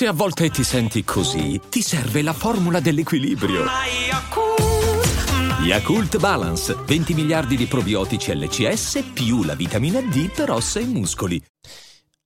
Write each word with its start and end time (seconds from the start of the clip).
Se 0.00 0.06
a 0.06 0.14
volte 0.14 0.48
ti 0.48 0.64
senti 0.64 1.04
così, 1.04 1.60
ti 1.68 1.82
serve 1.82 2.22
la 2.22 2.32
formula 2.32 2.80
dell'equilibrio. 2.80 3.66
Yakult 5.62 6.16
Balance, 6.16 6.74
20 6.74 7.12
miliardi 7.12 7.54
di 7.54 7.66
probiotici 7.66 8.34
LCS 8.34 9.10
più 9.12 9.42
la 9.42 9.54
vitamina 9.54 10.00
D 10.00 10.32
per 10.32 10.52
ossa 10.52 10.80
e 10.80 10.86
muscoli. 10.86 11.44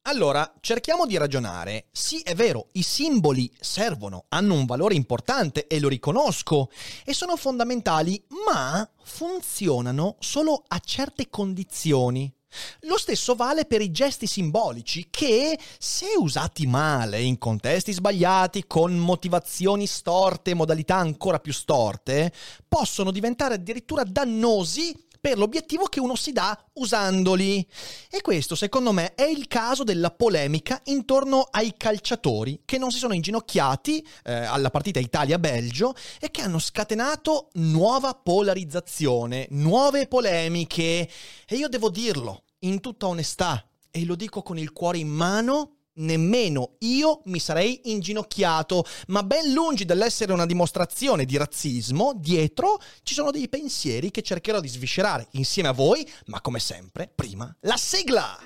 Allora, 0.02 0.54
cerchiamo 0.60 1.04
di 1.04 1.16
ragionare. 1.16 1.86
Sì, 1.90 2.20
è 2.20 2.36
vero, 2.36 2.68
i 2.74 2.82
simboli 2.82 3.50
servono, 3.58 4.26
hanno 4.28 4.54
un 4.54 4.66
valore 4.66 4.94
importante 4.94 5.66
e 5.66 5.80
lo 5.80 5.88
riconosco 5.88 6.70
e 7.04 7.12
sono 7.12 7.34
fondamentali, 7.36 8.24
ma 8.46 8.88
funzionano 9.02 10.14
solo 10.20 10.62
a 10.68 10.78
certe 10.78 11.28
condizioni. 11.28 12.32
Lo 12.80 12.98
stesso 12.98 13.34
vale 13.34 13.64
per 13.64 13.80
i 13.80 13.90
gesti 13.90 14.26
simbolici 14.26 15.08
che, 15.10 15.58
se 15.78 16.06
usati 16.18 16.66
male, 16.66 17.20
in 17.20 17.38
contesti 17.38 17.92
sbagliati, 17.92 18.66
con 18.66 18.96
motivazioni 18.96 19.86
storte 19.86 20.54
modalità 20.54 20.96
ancora 20.96 21.38
più 21.38 21.52
storte, 21.52 22.32
possono 22.68 23.10
diventare 23.10 23.54
addirittura 23.54 24.04
dannosi 24.04 24.94
per 25.24 25.38
l'obiettivo 25.38 25.86
che 25.86 26.00
uno 26.00 26.16
si 26.16 26.32
dà 26.32 26.54
usandoli. 26.74 27.66
E 28.10 28.20
questo, 28.20 28.54
secondo 28.54 28.92
me, 28.92 29.14
è 29.14 29.22
il 29.22 29.46
caso 29.46 29.82
della 29.82 30.10
polemica 30.10 30.82
intorno 30.84 31.48
ai 31.50 31.72
calciatori 31.78 32.60
che 32.66 32.76
non 32.76 32.90
si 32.90 32.98
sono 32.98 33.14
inginocchiati 33.14 34.06
eh, 34.24 34.34
alla 34.34 34.68
partita 34.68 34.98
Italia-Belgio 34.98 35.94
e 36.20 36.30
che 36.30 36.42
hanno 36.42 36.58
scatenato 36.58 37.48
nuova 37.54 38.12
polarizzazione, 38.12 39.46
nuove 39.52 40.08
polemiche. 40.08 41.08
E 41.46 41.56
io 41.56 41.68
devo 41.68 41.88
dirlo, 41.88 42.42
in 42.58 42.80
tutta 42.80 43.06
onestà, 43.06 43.66
e 43.90 44.04
lo 44.04 44.16
dico 44.16 44.42
con 44.42 44.58
il 44.58 44.72
cuore 44.72 44.98
in 44.98 45.08
mano, 45.08 45.83
nemmeno 45.94 46.76
io 46.80 47.20
mi 47.26 47.38
sarei 47.38 47.80
inginocchiato, 47.84 48.84
ma 49.08 49.22
ben 49.22 49.52
lungi 49.52 49.84
dall'essere 49.84 50.32
una 50.32 50.46
dimostrazione 50.46 51.24
di 51.24 51.36
razzismo, 51.36 52.12
dietro 52.16 52.80
ci 53.02 53.14
sono 53.14 53.30
dei 53.30 53.48
pensieri 53.48 54.10
che 54.10 54.22
cercherò 54.22 54.60
di 54.60 54.68
sviscerare 54.68 55.28
insieme 55.32 55.68
a 55.68 55.72
voi, 55.72 56.08
ma 56.26 56.40
come 56.40 56.58
sempre, 56.58 57.10
prima 57.14 57.54
la 57.60 57.76
sigla! 57.76 58.38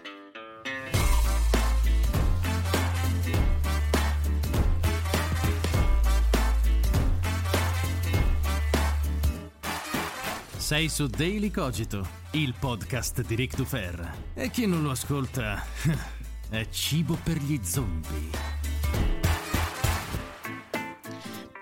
Sei 10.68 10.90
su 10.90 11.06
Daily 11.06 11.50
Cogito, 11.50 12.06
il 12.32 12.54
podcast 12.58 13.24
di 13.24 13.34
Rick 13.34 13.56
Dufer. 13.56 14.32
E 14.34 14.50
chi 14.50 14.66
non 14.66 14.82
lo 14.82 14.90
ascolta 14.90 15.64
è 16.50 16.66
cibo 16.70 17.18
per 17.22 17.36
gli 17.36 17.60
zombie. 17.62 18.30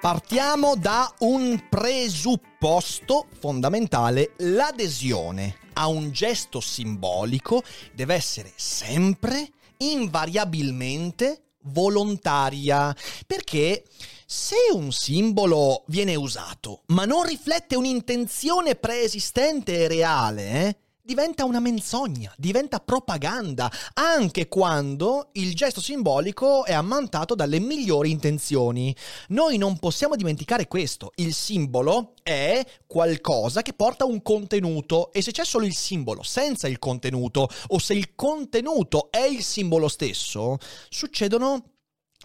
Partiamo 0.00 0.76
da 0.76 1.12
un 1.20 1.66
presupposto 1.68 3.26
fondamentale, 3.38 4.34
l'adesione 4.38 5.56
a 5.74 5.88
un 5.88 6.12
gesto 6.12 6.60
simbolico 6.60 7.62
deve 7.92 8.14
essere 8.14 8.52
sempre, 8.54 9.50
invariabilmente 9.78 11.54
volontaria, 11.62 12.94
perché 13.26 13.84
se 14.24 14.56
un 14.72 14.92
simbolo 14.92 15.82
viene 15.88 16.14
usato, 16.14 16.82
ma 16.86 17.04
non 17.04 17.24
riflette 17.24 17.74
un'intenzione 17.74 18.76
preesistente 18.76 19.84
e 19.84 19.88
reale, 19.88 20.50
eh, 20.68 20.76
diventa 21.06 21.44
una 21.44 21.60
menzogna, 21.60 22.34
diventa 22.36 22.80
propaganda, 22.80 23.70
anche 23.94 24.48
quando 24.48 25.28
il 25.34 25.54
gesto 25.54 25.80
simbolico 25.80 26.64
è 26.64 26.72
ammantato 26.72 27.36
dalle 27.36 27.60
migliori 27.60 28.10
intenzioni. 28.10 28.94
Noi 29.28 29.56
non 29.56 29.78
possiamo 29.78 30.16
dimenticare 30.16 30.66
questo, 30.66 31.12
il 31.16 31.32
simbolo 31.32 32.14
è 32.24 32.60
qualcosa 32.88 33.62
che 33.62 33.72
porta 33.72 34.04
un 34.04 34.20
contenuto 34.20 35.12
e 35.12 35.22
se 35.22 35.30
c'è 35.30 35.44
solo 35.44 35.64
il 35.64 35.74
simbolo 35.74 36.24
senza 36.24 36.66
il 36.66 36.80
contenuto 36.80 37.48
o 37.68 37.78
se 37.78 37.94
il 37.94 38.16
contenuto 38.16 39.08
è 39.12 39.22
il 39.22 39.44
simbolo 39.44 39.86
stesso, 39.86 40.58
succedono 40.88 41.75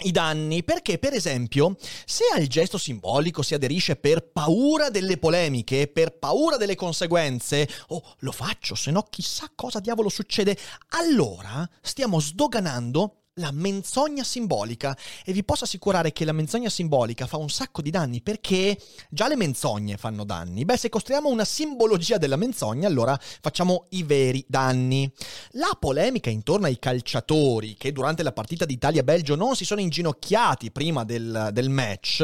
i 0.04 0.12
danni 0.12 0.64
perché 0.64 0.98
per 0.98 1.14
esempio 1.14 1.76
se 2.06 2.24
al 2.34 2.48
gesto 2.48 2.78
simbolico 2.78 3.42
si 3.42 3.54
aderisce 3.54 3.96
per 3.96 4.32
paura 4.32 4.90
delle 4.90 5.18
polemiche, 5.18 5.88
per 5.88 6.18
paura 6.18 6.58
delle 6.58 6.76
conseguenze, 6.76 7.68
oh 7.88 8.16
lo 8.20 8.32
faccio, 8.32 8.76
se 8.76 8.92
no 8.92 9.06
chissà 9.10 9.52
cosa 9.54 9.80
diavolo 9.80 10.10
succede, 10.10 10.58
allora 10.90 11.68
stiamo 11.82 12.20
sdoganando 12.20 13.21
la 13.42 13.52
menzogna 13.52 14.24
simbolica 14.24 14.96
e 15.26 15.34
vi 15.34 15.44
posso 15.44 15.66
assicurare 15.66 16.14
che 16.14 16.24
la 16.24 16.32
menzogna 16.32 16.70
simbolica 16.70 17.28
fa 17.28 17.36
un 17.36 17.50
sacco 17.50 17.82
di 17.82 17.90
danni 17.90 18.22
perché 18.22 18.78
già 19.10 19.28
le 19.28 19.36
menzogne 19.36 19.98
fanno 19.98 20.24
danni. 20.24 20.64
Beh, 20.64 20.78
se 20.78 20.88
costruiamo 20.88 21.28
una 21.28 21.44
simbologia 21.44 22.18
della 22.18 22.38
menzogna, 22.38 22.88
allora 22.88 23.20
facciamo 23.20 23.88
i 23.90 24.04
veri 24.04 24.46
danni. 24.48 25.12
La 25.52 25.76
polemica 25.78 26.30
intorno 26.30 26.68
ai 26.68 26.80
calciatori 26.80 27.76
che 27.76 27.92
durante 27.92 28.24
la 28.24 28.32
partita 28.32 28.64
di 28.64 28.76
Italia-Belgio 28.76 29.36
non 29.36 29.56
si 29.56 29.66
sono 29.66 29.82
inginocchiati 29.82 30.72
prima 30.72 31.04
del, 31.04 31.50
del 31.52 31.70
match, 31.70 32.24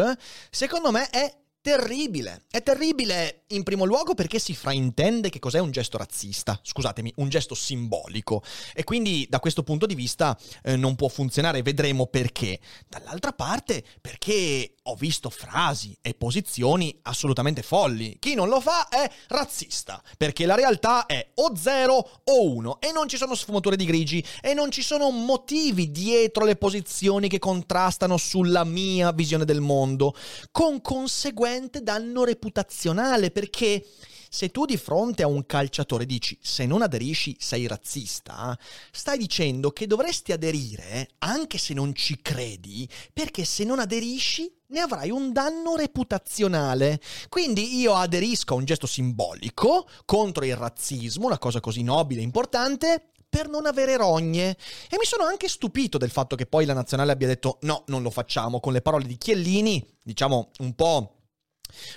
secondo 0.49 0.91
me 0.91 1.09
è 1.09 1.33
terribile. 1.67 2.43
È 2.49 2.63
terribile 2.63 3.43
in 3.47 3.63
primo 3.63 3.83
luogo 3.83 4.13
perché 4.13 4.39
si 4.39 4.55
fraintende 4.55 5.27
che 5.27 5.39
cos'è 5.39 5.59
un 5.59 5.71
gesto 5.71 5.97
razzista, 5.97 6.57
scusatemi, 6.63 7.11
un 7.17 7.27
gesto 7.27 7.55
simbolico. 7.55 8.41
E 8.73 8.85
quindi 8.85 9.27
da 9.29 9.41
questo 9.41 9.63
punto 9.63 9.85
di 9.85 9.93
vista 9.93 10.39
eh, 10.63 10.77
non 10.77 10.95
può 10.95 11.09
funzionare, 11.09 11.63
vedremo 11.63 12.07
perché. 12.07 12.61
Dall'altra 12.87 13.33
parte 13.33 13.83
perché 13.99 14.75
ho 14.89 14.95
visto 14.95 15.29
frasi 15.29 15.97
e 16.01 16.13
posizioni 16.13 16.97
assolutamente 17.03 17.61
folli. 17.61 18.17
Chi 18.19 18.35
non 18.35 18.47
lo 18.47 18.61
fa 18.61 18.87
è 18.87 19.09
razzista, 19.27 20.01
perché 20.17 20.45
la 20.45 20.55
realtà 20.55 21.05
è 21.05 21.31
o 21.35 21.55
zero 21.55 22.21
o 22.23 22.43
uno 22.43 22.79
e 22.79 22.91
non 22.91 23.07
ci 23.07 23.17
sono 23.17 23.35
sfumature 23.35 23.75
di 23.75 23.85
grigi 23.85 24.23
e 24.41 24.53
non 24.53 24.71
ci 24.71 24.81
sono 24.81 25.09
motivi 25.09 25.91
dietro 25.91 26.45
le 26.45 26.55
posizioni 26.55 27.27
che 27.27 27.39
contrastano 27.39 28.17
sulla 28.17 28.63
mia 28.63 29.11
visione 29.11 29.45
del 29.45 29.61
mondo, 29.61 30.15
con 30.51 30.81
conseguente 30.81 31.81
danno 31.81 32.23
reputazionale 32.23 33.31
perché 33.31 33.85
se 34.29 34.49
tu 34.49 34.65
di 34.65 34.77
fronte 34.77 35.23
a 35.23 35.27
un 35.27 35.45
calciatore 35.45 36.05
dici 36.05 36.37
se 36.41 36.65
non 36.65 36.81
aderisci 36.81 37.35
sei 37.39 37.67
razzista, 37.67 38.57
stai 38.91 39.17
dicendo 39.17 39.71
che 39.71 39.87
dovresti 39.87 40.31
aderire 40.31 41.09
anche 41.19 41.57
se 41.57 41.73
non 41.73 41.93
ci 41.93 42.19
credi, 42.21 42.87
perché 43.13 43.45
se 43.45 43.63
non 43.63 43.79
aderisci 43.79 44.51
ne 44.67 44.79
avrai 44.79 45.09
un 45.09 45.31
danno 45.31 45.75
reputazionale. 45.75 46.99
Quindi 47.29 47.77
io 47.77 47.93
aderisco 47.93 48.53
a 48.53 48.57
un 48.57 48.65
gesto 48.65 48.87
simbolico 48.87 49.87
contro 50.05 50.45
il 50.45 50.55
razzismo, 50.55 51.25
una 51.25 51.37
cosa 51.37 51.59
così 51.59 51.83
nobile 51.83 52.21
e 52.21 52.23
importante, 52.23 53.11
per 53.29 53.49
non 53.49 53.65
avere 53.65 53.97
rogne. 53.97 54.57
E 54.89 54.97
mi 54.97 55.05
sono 55.05 55.23
anche 55.23 55.47
stupito 55.47 55.97
del 55.97 56.11
fatto 56.11 56.35
che 56.35 56.45
poi 56.45 56.65
la 56.65 56.73
nazionale 56.73 57.11
abbia 57.11 57.27
detto 57.27 57.59
no, 57.61 57.83
non 57.87 58.01
lo 58.01 58.09
facciamo, 58.09 58.59
con 58.59 58.73
le 58.73 58.81
parole 58.81 59.05
di 59.05 59.17
Chiellini, 59.17 59.85
diciamo 60.01 60.51
un 60.59 60.73
po' 60.73 61.16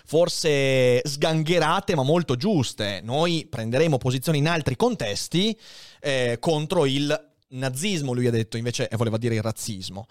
forse 0.04 1.00
sgangherate 1.04 1.94
ma 1.94 2.02
molto 2.02 2.36
giuste. 2.36 3.00
Noi 3.02 3.46
prenderemo 3.48 3.98
posizioni 3.98 4.38
in 4.38 4.48
altri 4.48 4.76
contesti 4.76 5.56
eh, 6.00 6.38
contro 6.40 6.86
il 6.86 7.29
nazismo, 7.50 8.12
lui 8.12 8.26
ha 8.26 8.30
detto, 8.30 8.56
invece 8.56 8.88
voleva 8.96 9.16
dire 9.16 9.34
il 9.34 9.42
razzismo. 9.42 10.06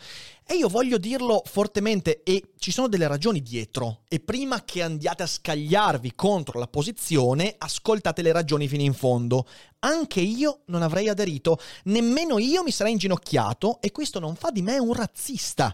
E 0.46 0.56
io 0.56 0.68
voglio 0.68 0.98
dirlo 0.98 1.42
fortemente 1.46 2.24
e 2.24 2.54
ci 2.58 2.72
sono 2.72 2.88
delle 2.88 3.08
ragioni 3.08 3.42
dietro. 3.42 4.02
E 4.08 4.20
prima 4.20 4.64
che 4.64 4.82
andiate 4.82 5.24
a 5.24 5.28
scagliarvi 5.28 6.14
contro 6.16 6.60
la 6.60 6.68
posizione, 6.68 7.56
ascoltate 7.58 8.22
le 8.22 8.32
ragioni 8.32 8.68
fino 8.68 8.84
in 8.84 8.94
fondo. 8.94 9.48
Anche 9.80 10.20
io 10.20 10.62
non 10.66 10.82
avrei 10.82 11.08
aderito, 11.08 11.60
nemmeno 11.84 12.38
io 12.38 12.64
mi 12.64 12.72
sarei 12.72 12.94
inginocchiato 12.94 13.80
e 13.82 13.92
questo 13.92 14.20
non 14.20 14.36
fa 14.36 14.52
di 14.52 14.62
me 14.62 14.78
un 14.78 14.94
razzista. 14.94 15.74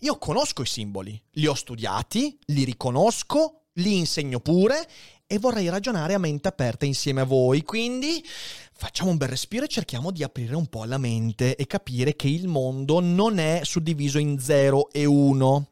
Io 0.00 0.18
conosco 0.18 0.62
i 0.62 0.66
simboli, 0.66 1.20
li 1.32 1.46
ho 1.46 1.54
studiati, 1.54 2.38
li 2.46 2.64
riconosco, 2.64 3.62
li 3.74 3.96
insegno 3.96 4.40
pure 4.40 4.86
e 5.30 5.38
vorrei 5.38 5.68
ragionare 5.68 6.14
a 6.14 6.18
mente 6.18 6.48
aperta 6.48 6.86
insieme 6.86 7.20
a 7.20 7.24
voi. 7.24 7.62
Quindi 7.62 8.24
facciamo 8.72 9.10
un 9.10 9.18
bel 9.18 9.28
respiro 9.28 9.66
e 9.66 9.68
cerchiamo 9.68 10.10
di 10.10 10.24
aprire 10.24 10.56
un 10.56 10.66
po' 10.66 10.84
la 10.84 10.98
mente 10.98 11.54
e 11.54 11.66
capire 11.66 12.16
che 12.16 12.28
il 12.28 12.48
mondo 12.48 12.98
non 12.98 13.38
è 13.38 13.60
suddiviso 13.62 14.18
in 14.18 14.40
0 14.40 14.90
e 14.90 15.04
1. 15.04 15.68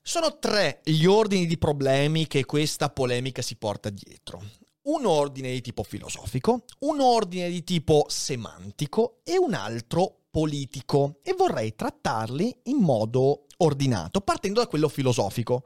Sono 0.00 0.38
tre 0.38 0.80
gli 0.84 1.04
ordini 1.04 1.46
di 1.46 1.58
problemi 1.58 2.26
che 2.26 2.46
questa 2.46 2.88
polemica 2.88 3.42
si 3.42 3.56
porta 3.56 3.90
dietro. 3.90 4.42
Un 4.84 5.04
ordine 5.04 5.52
di 5.52 5.60
tipo 5.60 5.82
filosofico, 5.82 6.64
un 6.80 7.00
ordine 7.00 7.50
di 7.50 7.62
tipo 7.62 8.06
semantico 8.08 9.20
e 9.22 9.36
un 9.36 9.52
altro 9.52 10.17
politico 10.30 11.20
e 11.22 11.34
vorrei 11.36 11.74
trattarli 11.74 12.60
in 12.64 12.78
modo 12.78 13.44
ordinato, 13.58 14.20
partendo 14.20 14.60
da 14.60 14.66
quello 14.66 14.88
filosofico. 14.88 15.64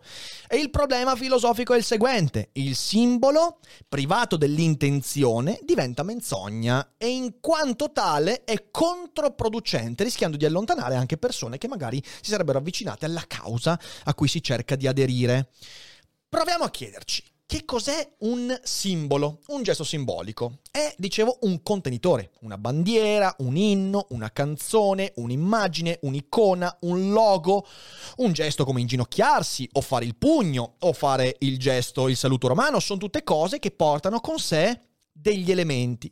E 0.48 0.56
il 0.56 0.70
problema 0.70 1.16
filosofico 1.16 1.74
è 1.74 1.76
il 1.76 1.84
seguente: 1.84 2.50
il 2.52 2.76
simbolo, 2.76 3.58
privato 3.88 4.36
dell'intenzione, 4.36 5.58
diventa 5.62 6.02
menzogna 6.02 6.94
e 6.96 7.08
in 7.08 7.40
quanto 7.40 7.92
tale 7.92 8.44
è 8.44 8.70
controproducente, 8.70 10.04
rischiando 10.04 10.36
di 10.36 10.44
allontanare 10.44 10.94
anche 10.94 11.18
persone 11.18 11.58
che 11.58 11.68
magari 11.68 12.02
si 12.20 12.30
sarebbero 12.30 12.58
avvicinate 12.58 13.04
alla 13.04 13.24
causa 13.26 13.78
a 14.04 14.14
cui 14.14 14.28
si 14.28 14.42
cerca 14.42 14.76
di 14.76 14.86
aderire. 14.86 15.50
Proviamo 16.28 16.64
a 16.64 16.70
chiederci 16.70 17.31
che 17.52 17.66
cos'è 17.66 18.14
un 18.20 18.58
simbolo, 18.62 19.40
un 19.48 19.62
gesto 19.62 19.84
simbolico? 19.84 20.60
È, 20.70 20.94
dicevo, 20.96 21.36
un 21.42 21.62
contenitore, 21.62 22.30
una 22.40 22.56
bandiera, 22.56 23.36
un 23.40 23.58
inno, 23.58 24.06
una 24.12 24.32
canzone, 24.32 25.12
un'immagine, 25.16 25.98
un'icona, 26.00 26.78
un 26.80 27.12
logo, 27.12 27.66
un 28.16 28.32
gesto 28.32 28.64
come 28.64 28.80
inginocchiarsi 28.80 29.68
o 29.72 29.82
fare 29.82 30.06
il 30.06 30.16
pugno 30.16 30.76
o 30.78 30.94
fare 30.94 31.36
il 31.40 31.58
gesto, 31.58 32.08
il 32.08 32.16
saluto 32.16 32.48
romano, 32.48 32.80
sono 32.80 32.98
tutte 32.98 33.22
cose 33.22 33.58
che 33.58 33.70
portano 33.70 34.20
con 34.20 34.38
sé 34.38 34.80
degli 35.12 35.50
elementi. 35.50 36.10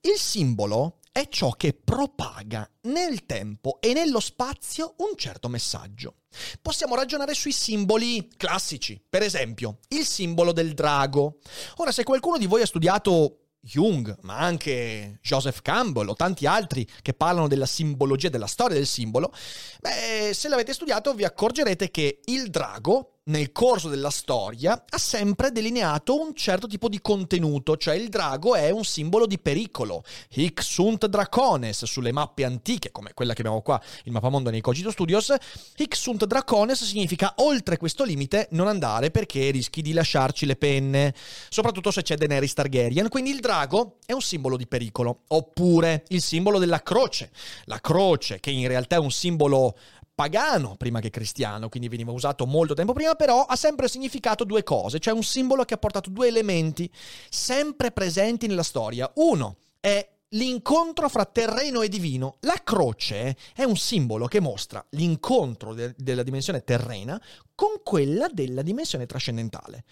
Il 0.00 0.18
simbolo 0.18 0.96
è 1.12 1.28
ciò 1.28 1.50
che 1.50 1.72
propaga 1.72 2.68
nel 2.82 3.26
tempo 3.26 3.78
e 3.80 3.92
nello 3.92 4.20
spazio 4.20 4.94
un 4.98 5.16
certo 5.16 5.48
messaggio. 5.48 6.16
Possiamo 6.62 6.94
ragionare 6.94 7.34
sui 7.34 7.52
simboli 7.52 8.28
classici, 8.36 9.02
per 9.08 9.22
esempio 9.22 9.78
il 9.88 10.06
simbolo 10.06 10.52
del 10.52 10.74
drago. 10.74 11.38
Ora, 11.76 11.92
se 11.92 12.04
qualcuno 12.04 12.38
di 12.38 12.46
voi 12.46 12.62
ha 12.62 12.66
studiato 12.66 13.36
Jung, 13.62 14.16
ma 14.22 14.38
anche 14.38 15.18
Joseph 15.20 15.60
Campbell 15.60 16.08
o 16.08 16.14
tanti 16.14 16.46
altri 16.46 16.88
che 17.02 17.12
parlano 17.12 17.48
della 17.48 17.66
simbologia, 17.66 18.28
della 18.28 18.46
storia 18.46 18.76
del 18.76 18.86
simbolo, 18.86 19.32
beh, 19.80 20.32
se 20.32 20.48
l'avete 20.48 20.72
studiato 20.72 21.12
vi 21.14 21.24
accorgerete 21.24 21.90
che 21.90 22.20
il 22.24 22.48
drago 22.48 23.19
nel 23.30 23.52
corso 23.52 23.88
della 23.88 24.10
storia 24.10 24.84
ha 24.88 24.98
sempre 24.98 25.52
delineato 25.52 26.20
un 26.20 26.34
certo 26.34 26.66
tipo 26.66 26.88
di 26.88 27.00
contenuto, 27.00 27.76
cioè 27.76 27.94
il 27.94 28.08
drago 28.08 28.54
è 28.54 28.70
un 28.70 28.84
simbolo 28.84 29.26
di 29.26 29.38
pericolo. 29.38 30.02
Hic 30.30 30.62
sunt 30.62 31.06
dracones 31.06 31.84
sulle 31.84 32.12
mappe 32.12 32.44
antiche, 32.44 32.90
come 32.90 33.12
quella 33.14 33.32
che 33.32 33.40
abbiamo 33.40 33.62
qua, 33.62 33.80
il 34.04 34.12
mappamondo 34.12 34.50
nei 34.50 34.60
Cogito 34.60 34.90
Studios, 34.90 35.32
hic 35.76 35.96
sunt 35.96 36.26
dracones 36.26 36.84
significa 36.84 37.34
oltre 37.36 37.76
questo 37.76 38.04
limite 38.04 38.48
non 38.50 38.66
andare 38.66 39.10
perché 39.10 39.50
rischi 39.50 39.80
di 39.80 39.92
lasciarci 39.92 40.44
le 40.44 40.56
penne, 40.56 41.14
soprattutto 41.48 41.90
se 41.90 42.02
c'è 42.02 42.16
Daenerys 42.16 42.52
Targaryen, 42.52 43.08
quindi 43.08 43.30
il 43.30 43.40
drago 43.40 43.98
è 44.04 44.12
un 44.12 44.22
simbolo 44.22 44.56
di 44.56 44.66
pericolo, 44.66 45.20
oppure 45.28 46.04
il 46.08 46.20
simbolo 46.20 46.58
della 46.58 46.82
croce, 46.82 47.30
la 47.66 47.80
croce 47.80 48.40
che 48.40 48.50
in 48.50 48.66
realtà 48.66 48.96
è 48.96 48.98
un 48.98 49.12
simbolo 49.12 49.76
pagano 50.20 50.74
prima 50.76 51.00
che 51.00 51.08
cristiano, 51.08 51.70
quindi 51.70 51.88
veniva 51.88 52.12
usato 52.12 52.44
molto 52.44 52.74
tempo 52.74 52.92
prima, 52.92 53.14
però 53.14 53.44
ha 53.44 53.56
sempre 53.56 53.88
significato 53.88 54.44
due 54.44 54.62
cose, 54.62 54.98
cioè 54.98 55.14
un 55.14 55.22
simbolo 55.22 55.64
che 55.64 55.72
ha 55.72 55.78
portato 55.78 56.10
due 56.10 56.28
elementi 56.28 56.90
sempre 57.30 57.90
presenti 57.90 58.46
nella 58.46 58.62
storia. 58.62 59.10
Uno 59.14 59.56
è 59.80 60.06
l'incontro 60.32 61.08
fra 61.08 61.24
terreno 61.24 61.80
e 61.80 61.88
divino. 61.88 62.36
La 62.40 62.60
croce 62.62 63.34
è 63.54 63.64
un 63.64 63.78
simbolo 63.78 64.26
che 64.26 64.40
mostra 64.40 64.84
l'incontro 64.90 65.72
de- 65.72 65.94
della 65.96 66.22
dimensione 66.22 66.64
terrena 66.64 67.18
con 67.60 67.82
quella 67.84 68.26
della 68.32 68.62
dimensione 68.62 69.04
trascendentale. 69.04 69.84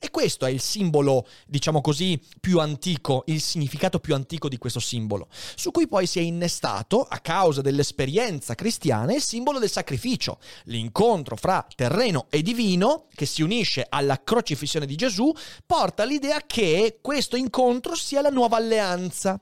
E 0.00 0.10
questo 0.10 0.44
è 0.44 0.50
il 0.50 0.60
simbolo, 0.60 1.24
diciamo 1.46 1.80
così, 1.80 2.20
più 2.40 2.58
antico, 2.58 3.22
il 3.26 3.40
significato 3.40 4.00
più 4.00 4.16
antico 4.16 4.48
di 4.48 4.58
questo 4.58 4.80
simbolo, 4.80 5.28
su 5.54 5.70
cui 5.70 5.86
poi 5.86 6.08
si 6.08 6.18
è 6.18 6.22
innestato, 6.22 7.02
a 7.02 7.20
causa 7.20 7.60
dell'esperienza 7.60 8.56
cristiana, 8.56 9.14
il 9.14 9.22
simbolo 9.22 9.60
del 9.60 9.70
sacrificio, 9.70 10.40
l'incontro 10.64 11.36
fra 11.36 11.64
terreno 11.76 12.26
e 12.28 12.42
divino, 12.42 13.06
che 13.14 13.26
si 13.26 13.42
unisce 13.42 13.86
alla 13.88 14.20
crocifissione 14.24 14.84
di 14.84 14.96
Gesù, 14.96 15.32
porta 15.64 16.02
l'idea 16.02 16.40
che 16.44 16.98
questo 17.00 17.36
incontro 17.36 17.94
sia 17.94 18.20
la 18.20 18.30
nuova 18.30 18.56
alleanza. 18.56 19.40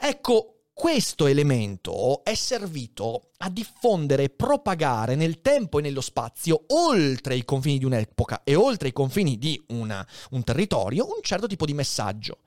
Ecco, 0.00 0.57
questo 0.78 1.26
elemento 1.26 2.22
è 2.22 2.36
servito 2.36 3.30
a 3.38 3.50
diffondere 3.50 4.22
e 4.22 4.30
propagare 4.30 5.16
nel 5.16 5.40
tempo 5.40 5.80
e 5.80 5.82
nello 5.82 6.00
spazio, 6.00 6.66
oltre 6.68 7.34
i 7.34 7.44
confini 7.44 7.78
di 7.78 7.84
un'epoca 7.84 8.42
e 8.44 8.54
oltre 8.54 8.86
i 8.86 8.92
confini 8.92 9.38
di 9.38 9.60
una, 9.70 10.06
un 10.30 10.44
territorio, 10.44 11.06
un 11.06 11.20
certo 11.20 11.48
tipo 11.48 11.66
di 11.66 11.74
messaggio. 11.74 12.42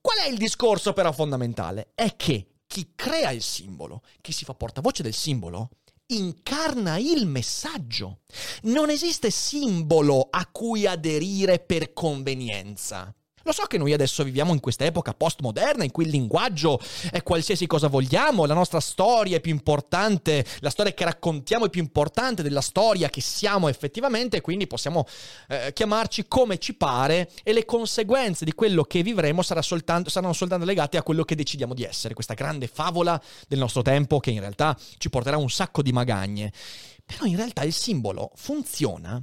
Qual 0.00 0.16
è 0.16 0.28
il 0.28 0.38
discorso 0.38 0.94
però 0.94 1.12
fondamentale? 1.12 1.90
È 1.94 2.16
che 2.16 2.46
chi 2.66 2.92
crea 2.94 3.32
il 3.32 3.42
simbolo, 3.42 4.00
chi 4.22 4.32
si 4.32 4.46
fa 4.46 4.54
portavoce 4.54 5.02
del 5.02 5.12
simbolo, 5.12 5.68
incarna 6.06 6.96
il 6.96 7.26
messaggio. 7.26 8.20
Non 8.62 8.88
esiste 8.88 9.30
simbolo 9.30 10.28
a 10.30 10.46
cui 10.50 10.86
aderire 10.86 11.58
per 11.58 11.92
convenienza. 11.92 13.14
Lo 13.44 13.52
so 13.52 13.64
che 13.64 13.76
noi 13.78 13.92
adesso 13.92 14.24
viviamo 14.24 14.52
in 14.52 14.60
questa 14.60 14.84
epoca 14.84 15.12
postmoderna 15.12 15.84
in 15.84 15.90
cui 15.90 16.04
il 16.04 16.10
linguaggio 16.10 16.80
è 17.10 17.22
qualsiasi 17.22 17.66
cosa 17.66 17.88
vogliamo, 17.88 18.46
la 18.46 18.54
nostra 18.54 18.80
storia 18.80 19.36
è 19.36 19.40
più 19.40 19.52
importante, 19.52 20.44
la 20.60 20.70
storia 20.70 20.94
che 20.94 21.04
raccontiamo 21.04 21.66
è 21.66 21.70
più 21.70 21.82
importante 21.82 22.42
della 22.42 22.62
storia 22.62 23.10
che 23.10 23.20
siamo 23.20 23.68
effettivamente, 23.68 24.40
quindi 24.40 24.66
possiamo 24.66 25.06
eh, 25.48 25.72
chiamarci 25.74 26.26
come 26.26 26.58
ci 26.58 26.74
pare 26.74 27.30
e 27.42 27.52
le 27.52 27.66
conseguenze 27.66 28.46
di 28.46 28.54
quello 28.54 28.82
che 28.84 29.02
vivremo 29.02 29.42
soltanto, 29.42 30.08
saranno 30.08 30.32
soltanto 30.32 30.64
legate 30.64 30.96
a 30.96 31.02
quello 31.02 31.24
che 31.24 31.34
decidiamo 31.34 31.74
di 31.74 31.84
essere, 31.84 32.14
questa 32.14 32.34
grande 32.34 32.66
favola 32.66 33.20
del 33.46 33.58
nostro 33.58 33.82
tempo 33.82 34.20
che 34.20 34.30
in 34.30 34.40
realtà 34.40 34.76
ci 34.96 35.10
porterà 35.10 35.36
un 35.36 35.50
sacco 35.50 35.82
di 35.82 35.92
magagne. 35.92 36.50
Però 37.04 37.26
in 37.26 37.36
realtà 37.36 37.62
il 37.62 37.74
simbolo 37.74 38.30
funziona 38.36 39.22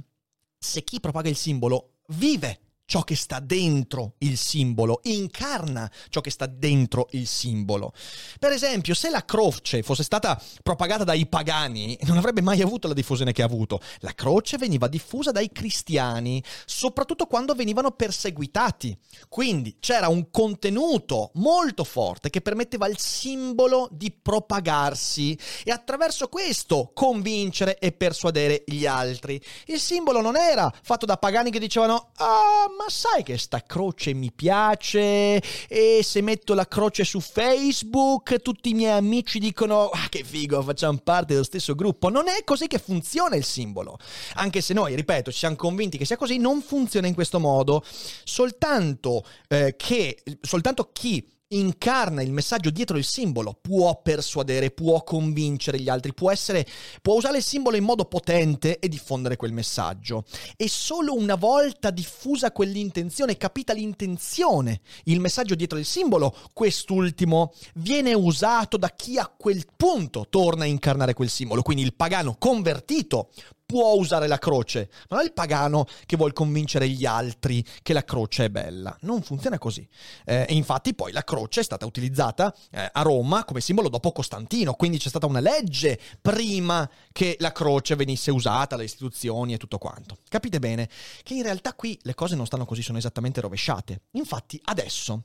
se 0.56 0.84
chi 0.84 1.00
propaga 1.00 1.28
il 1.28 1.36
simbolo 1.36 1.94
vive 2.08 2.60
ciò 2.92 3.04
che 3.04 3.16
sta 3.16 3.40
dentro 3.40 4.16
il 4.18 4.36
simbolo, 4.36 5.00
incarna 5.04 5.90
ciò 6.10 6.20
che 6.20 6.28
sta 6.28 6.44
dentro 6.44 7.08
il 7.12 7.26
simbolo. 7.26 7.94
Per 8.38 8.52
esempio, 8.52 8.92
se 8.92 9.08
la 9.08 9.24
croce 9.24 9.82
fosse 9.82 10.02
stata 10.02 10.38
propagata 10.62 11.02
dai 11.02 11.24
pagani, 11.24 11.96
non 12.02 12.18
avrebbe 12.18 12.42
mai 12.42 12.60
avuto 12.60 12.88
la 12.88 12.92
diffusione 12.92 13.32
che 13.32 13.40
ha 13.40 13.46
avuto. 13.46 13.80
La 14.00 14.12
croce 14.12 14.58
veniva 14.58 14.88
diffusa 14.88 15.30
dai 15.30 15.50
cristiani, 15.50 16.44
soprattutto 16.66 17.24
quando 17.24 17.54
venivano 17.54 17.92
perseguitati. 17.92 18.94
Quindi 19.26 19.78
c'era 19.80 20.08
un 20.08 20.30
contenuto 20.30 21.30
molto 21.36 21.84
forte 21.84 22.28
che 22.28 22.42
permetteva 22.42 22.84
al 22.84 22.98
simbolo 22.98 23.88
di 23.90 24.12
propagarsi 24.12 25.34
e 25.64 25.70
attraverso 25.70 26.28
questo 26.28 26.90
convincere 26.92 27.78
e 27.78 27.92
persuadere 27.92 28.64
gli 28.66 28.84
altri. 28.84 29.42
Il 29.68 29.80
simbolo 29.80 30.20
non 30.20 30.36
era 30.36 30.70
fatto 30.82 31.06
da 31.06 31.16
pagani 31.16 31.50
che 31.50 31.58
dicevano 31.58 32.10
"Ah, 32.16 32.66
ma 32.82 32.88
sai 32.88 33.22
che 33.22 33.38
sta 33.38 33.62
croce 33.62 34.12
mi 34.12 34.32
piace? 34.32 35.40
E 35.68 36.00
se 36.02 36.20
metto 36.20 36.54
la 36.54 36.66
croce 36.66 37.04
su 37.04 37.20
Facebook 37.20 38.40
tutti 38.42 38.70
i 38.70 38.74
miei 38.74 38.96
amici 38.96 39.38
dicono 39.38 39.88
ah 39.88 40.08
che 40.08 40.24
figo 40.24 40.60
facciamo 40.62 40.98
parte 40.98 41.34
dello 41.34 41.44
stesso 41.44 41.76
gruppo. 41.76 42.08
Non 42.08 42.26
è 42.26 42.42
così 42.42 42.66
che 42.66 42.78
funziona 42.78 43.36
il 43.36 43.44
simbolo. 43.44 43.98
Anche 44.34 44.60
se 44.60 44.74
noi 44.74 44.96
ripeto 44.96 45.30
ci 45.30 45.38
siamo 45.38 45.54
convinti 45.54 45.96
che 45.96 46.04
sia 46.04 46.16
così 46.16 46.38
non 46.38 46.60
funziona 46.60 47.06
in 47.06 47.14
questo 47.14 47.38
modo. 47.38 47.84
Soltanto 48.24 49.24
eh, 49.46 49.76
che 49.76 50.22
soltanto 50.40 50.90
chi 50.92 51.24
incarna 51.56 52.22
il 52.22 52.32
messaggio 52.32 52.70
dietro 52.70 52.96
il 52.96 53.04
simbolo, 53.04 53.56
può 53.60 54.00
persuadere, 54.00 54.70
può 54.70 55.02
convincere 55.02 55.80
gli 55.80 55.88
altri, 55.88 56.14
può 56.14 56.30
essere, 56.30 56.66
può 57.00 57.14
usare 57.14 57.38
il 57.38 57.42
simbolo 57.42 57.76
in 57.76 57.84
modo 57.84 58.04
potente 58.04 58.78
e 58.78 58.88
diffondere 58.88 59.36
quel 59.36 59.52
messaggio. 59.52 60.24
E 60.56 60.68
solo 60.68 61.14
una 61.14 61.34
volta 61.34 61.90
diffusa 61.90 62.52
quell'intenzione, 62.52 63.36
capita 63.36 63.72
l'intenzione, 63.72 64.80
il 65.04 65.20
messaggio 65.20 65.54
dietro 65.54 65.78
il 65.78 65.84
simbolo, 65.84 66.34
quest'ultimo 66.52 67.52
viene 67.74 68.14
usato 68.14 68.76
da 68.76 68.90
chi 68.90 69.18
a 69.18 69.32
quel 69.34 69.64
punto 69.76 70.26
torna 70.28 70.64
a 70.64 70.66
incarnare 70.66 71.14
quel 71.14 71.28
simbolo. 71.28 71.62
Quindi 71.62 71.82
il 71.82 71.94
pagano 71.94 72.36
convertito 72.38 73.30
può 73.72 73.94
usare 73.94 74.26
la 74.26 74.36
croce, 74.36 74.90
ma 75.08 75.16
non 75.16 75.20
è 75.20 75.24
il 75.24 75.32
pagano 75.32 75.86
che 76.04 76.18
vuole 76.18 76.34
convincere 76.34 76.86
gli 76.90 77.06
altri 77.06 77.64
che 77.80 77.94
la 77.94 78.04
croce 78.04 78.44
è 78.44 78.50
bella. 78.50 78.94
Non 79.00 79.22
funziona 79.22 79.56
così. 79.56 79.88
Eh, 80.26 80.44
e 80.46 80.52
infatti 80.52 80.94
poi 80.94 81.10
la 81.10 81.24
croce 81.24 81.60
è 81.60 81.64
stata 81.64 81.86
utilizzata 81.86 82.54
eh, 82.70 82.90
a 82.92 83.00
Roma 83.00 83.46
come 83.46 83.62
simbolo 83.62 83.88
dopo 83.88 84.12
Costantino, 84.12 84.74
quindi 84.74 84.98
c'è 84.98 85.08
stata 85.08 85.24
una 85.24 85.40
legge 85.40 85.98
prima 86.20 86.86
che 87.12 87.36
la 87.38 87.50
croce 87.50 87.96
venisse 87.96 88.30
usata 88.30 88.76
dalle 88.76 88.84
istituzioni 88.84 89.54
e 89.54 89.56
tutto 89.56 89.78
quanto. 89.78 90.18
Capite 90.28 90.58
bene 90.58 90.86
che 91.22 91.32
in 91.32 91.42
realtà 91.42 91.72
qui 91.72 91.98
le 92.02 92.12
cose 92.12 92.34
non 92.34 92.44
stanno 92.44 92.66
così, 92.66 92.82
sono 92.82 92.98
esattamente 92.98 93.40
rovesciate. 93.40 94.02
Infatti 94.10 94.60
adesso 94.64 95.22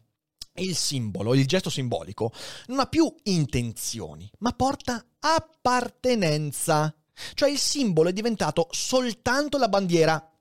il 0.54 0.74
simbolo, 0.74 1.34
il 1.34 1.46
gesto 1.46 1.70
simbolico, 1.70 2.32
non 2.68 2.80
ha 2.80 2.86
più 2.86 3.14
intenzioni, 3.24 4.32
ma 4.40 4.54
porta 4.54 5.06
appartenenza. 5.20 6.96
Cioè 7.34 7.50
il 7.50 7.58
simbolo 7.58 8.10
è 8.10 8.14
diventato 8.14 8.68
soltanto 8.72 9.58
la 9.58 9.70
bandiera 9.70 10.32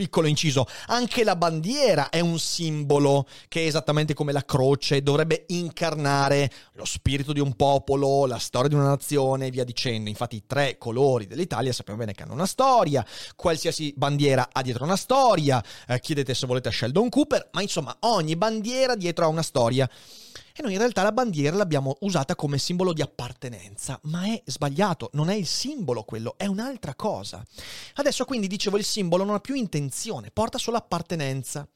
piccolo 0.00 0.28
inciso, 0.28 0.66
anche 0.86 1.24
la 1.24 1.36
bandiera 1.36 2.08
è 2.08 2.20
un 2.20 2.38
simbolo 2.38 3.26
che 3.48 3.66
esattamente 3.66 4.14
come 4.14 4.32
la 4.32 4.46
croce 4.46 5.02
dovrebbe 5.02 5.44
incarnare 5.48 6.50
lo 6.72 6.86
spirito 6.86 7.34
di 7.34 7.40
un 7.40 7.54
popolo, 7.54 8.24
la 8.24 8.38
storia 8.38 8.70
di 8.70 8.76
una 8.76 8.88
nazione 8.88 9.46
e 9.46 9.50
via 9.50 9.62
dicendo. 9.62 10.08
Infatti 10.08 10.36
i 10.36 10.46
tre 10.46 10.78
colori 10.78 11.26
dell'Italia 11.26 11.70
sappiamo 11.74 11.98
bene 11.98 12.14
che 12.14 12.22
hanno 12.22 12.32
una 12.32 12.46
storia, 12.46 13.04
qualsiasi 13.36 13.92
bandiera 13.94 14.48
ha 14.50 14.62
dietro 14.62 14.84
una 14.84 14.96
storia, 14.96 15.62
eh, 15.86 16.00
chiedete 16.00 16.32
se 16.32 16.46
volete 16.46 16.68
a 16.68 16.72
Sheldon 16.72 17.10
Cooper, 17.10 17.50
ma 17.52 17.60
insomma 17.60 17.94
ogni 18.00 18.36
bandiera 18.36 18.94
dietro 18.94 19.26
ha 19.26 19.28
una 19.28 19.42
storia. 19.42 19.86
E 20.60 20.62
noi 20.62 20.72
in 20.72 20.78
realtà 20.78 21.02
la 21.02 21.10
bandiera 21.10 21.56
l'abbiamo 21.56 21.96
usata 22.00 22.34
come 22.34 22.58
simbolo 22.58 22.92
di 22.92 23.00
appartenenza, 23.00 23.98
ma 24.02 24.26
è 24.26 24.42
sbagliato, 24.44 25.08
non 25.14 25.30
è 25.30 25.34
il 25.34 25.46
simbolo 25.46 26.02
quello, 26.02 26.34
è 26.36 26.44
un'altra 26.44 26.94
cosa. 26.94 27.42
Adesso 27.94 28.26
quindi 28.26 28.46
dicevo 28.46 28.76
il 28.76 28.84
simbolo 28.84 29.24
non 29.24 29.36
ha 29.36 29.40
più 29.40 29.54
intenzione, 29.54 30.30
porta 30.30 30.58
solo 30.58 30.76
appartenenza. 30.76 31.66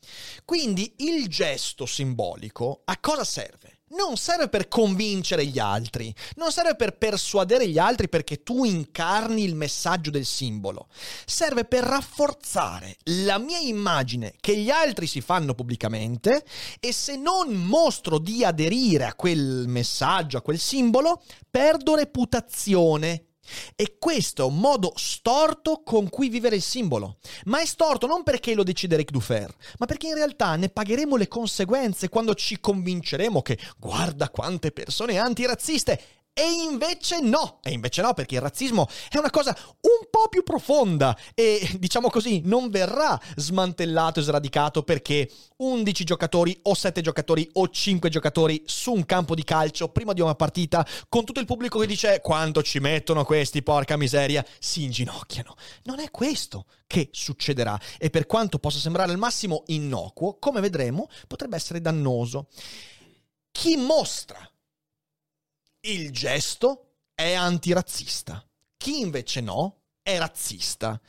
Quindi 0.45 0.97
il 0.99 1.29
gesto 1.29 1.87
simbolico 1.87 2.83
a 2.85 2.99
cosa 3.00 3.25
serve? 3.25 3.74
Non 3.97 4.17
serve 4.17 4.49
per 4.49 4.69
convincere 4.69 5.47
gli 5.47 5.59
altri, 5.59 6.15
non 6.37 6.51
serve 6.53 6.77
per 6.77 6.97
persuadere 6.97 7.69
gli 7.69 7.79
altri 7.79 8.09
perché 8.09 8.43
tu 8.43 8.65
incarni 8.65 9.45
il 9.45 9.55
messaggio 9.55 10.11
del 10.11 10.25
simbolo, 10.25 10.89
serve 11.25 11.65
per 11.65 11.85
rafforzare 11.85 12.97
la 13.23 13.39
mia 13.39 13.59
immagine 13.59 14.35
che 14.41 14.57
gli 14.57 14.71
altri 14.71 15.07
si 15.07 15.21
fanno 15.21 15.55
pubblicamente 15.55 16.45
e 16.81 16.93
se 16.93 17.17
non 17.17 17.53
mostro 17.55 18.19
di 18.19 18.45
aderire 18.45 19.05
a 19.05 19.15
quel 19.15 19.65
messaggio, 19.67 20.39
a 20.39 20.43
quel 20.43 20.59
simbolo, 20.59 21.23
perdo 21.51 21.95
reputazione 21.95 23.34
e 23.77 23.97
questo 23.99 24.43
è 24.43 24.47
un 24.47 24.59
modo 24.59 24.93
storto 24.97 25.83
con 25.85 26.09
cui 26.09 26.29
vivere 26.29 26.57
il 26.57 26.63
simbolo. 26.63 27.19
Ma 27.45 27.61
è 27.61 27.67
storto 27.67 28.07
non 28.07 28.23
perché 28.23 28.55
lo 28.55 28.63
decide 28.63 28.97
Ric 28.97 29.11
Dufer, 29.11 29.55
ma 29.79 29.87
perché 29.87 30.09
in 30.09 30.15
realtà 30.15 30.57
ne 30.57 30.69
pagheremo 30.69 31.17
le 31.17 31.29
conseguenze 31.29 32.09
quando 32.09 32.35
ci 32.35 32.61
convinceremo 32.61 33.43
che 33.43 33.59
guarda 33.79 34.31
quante 34.31 34.73
persone 34.73 35.19
antirazziste 35.19 36.01
e 36.37 36.43
invece 36.69 37.21
no, 37.21 37.61
e 37.62 37.71
invece 37.71 38.03
no, 38.03 38.12
perché 38.12 38.35
il 38.35 38.41
razzismo 38.41 38.88
è 39.09 39.19
una 39.19 39.31
cosa 39.31 39.57
un 39.83 40.09
po' 40.11 40.29
più 40.29 40.43
profonda 40.43 41.17
e 41.33 41.76
diciamo 41.79 42.11
così 42.11 42.41
non 42.45 42.71
verrà 42.71 43.19
smantellato 43.37 44.19
e 44.19 44.25
sradicato 44.25 44.83
perché 44.83 45.31
11 45.59 46.03
giocatori 46.03 46.59
o 46.62 46.75
7 46.75 47.00
giocatori 47.03 47.49
o 47.53 47.69
5 47.69 48.09
giocatori 48.11 48.61
su 48.67 48.93
un 48.93 49.07
campo 49.07 49.37
di 49.37 49.45
calcio 49.45 49.91
prima 49.91 50.12
di 50.12 50.21
una 50.21 50.35
partita 50.35 50.85
con 51.09 51.25
tutto 51.25 51.38
il 51.38 51.47
pubblico 51.47 51.79
che 51.79 51.87
dice 51.87 52.21
quanto 52.21 52.64
ci 52.64 52.81
mettono 52.81 53.25
questi, 53.25 53.62
porca 53.62 53.97
miseria, 53.97 54.45
si 54.59 54.83
inginocchiano. 54.83 55.55
Non 55.85 56.00
è 56.00 56.11
questo 56.11 56.67
che 56.88 57.11
succederà 57.12 57.79
e 57.97 58.11
per 58.11 58.26
quanto 58.26 58.59
possa 58.59 58.81
sembrare 58.81 59.12
al 59.12 59.19
massimo 59.19 59.62
innocuo, 59.67 60.38
come 60.41 60.61
vedremo, 60.61 61.09
potrebbe 61.29 61.55
essere 61.55 61.81
dannoso. 61.81 62.49
Chi 63.53 63.76
mostra 63.76 64.49
il 65.85 66.11
gesto 66.11 66.93
è 67.14 67.35
antirazzista. 67.35 68.45
Chi 68.76 69.00
invece 69.00 69.41
no 69.41 69.81
è 70.03 70.17
razzista. 70.19 71.00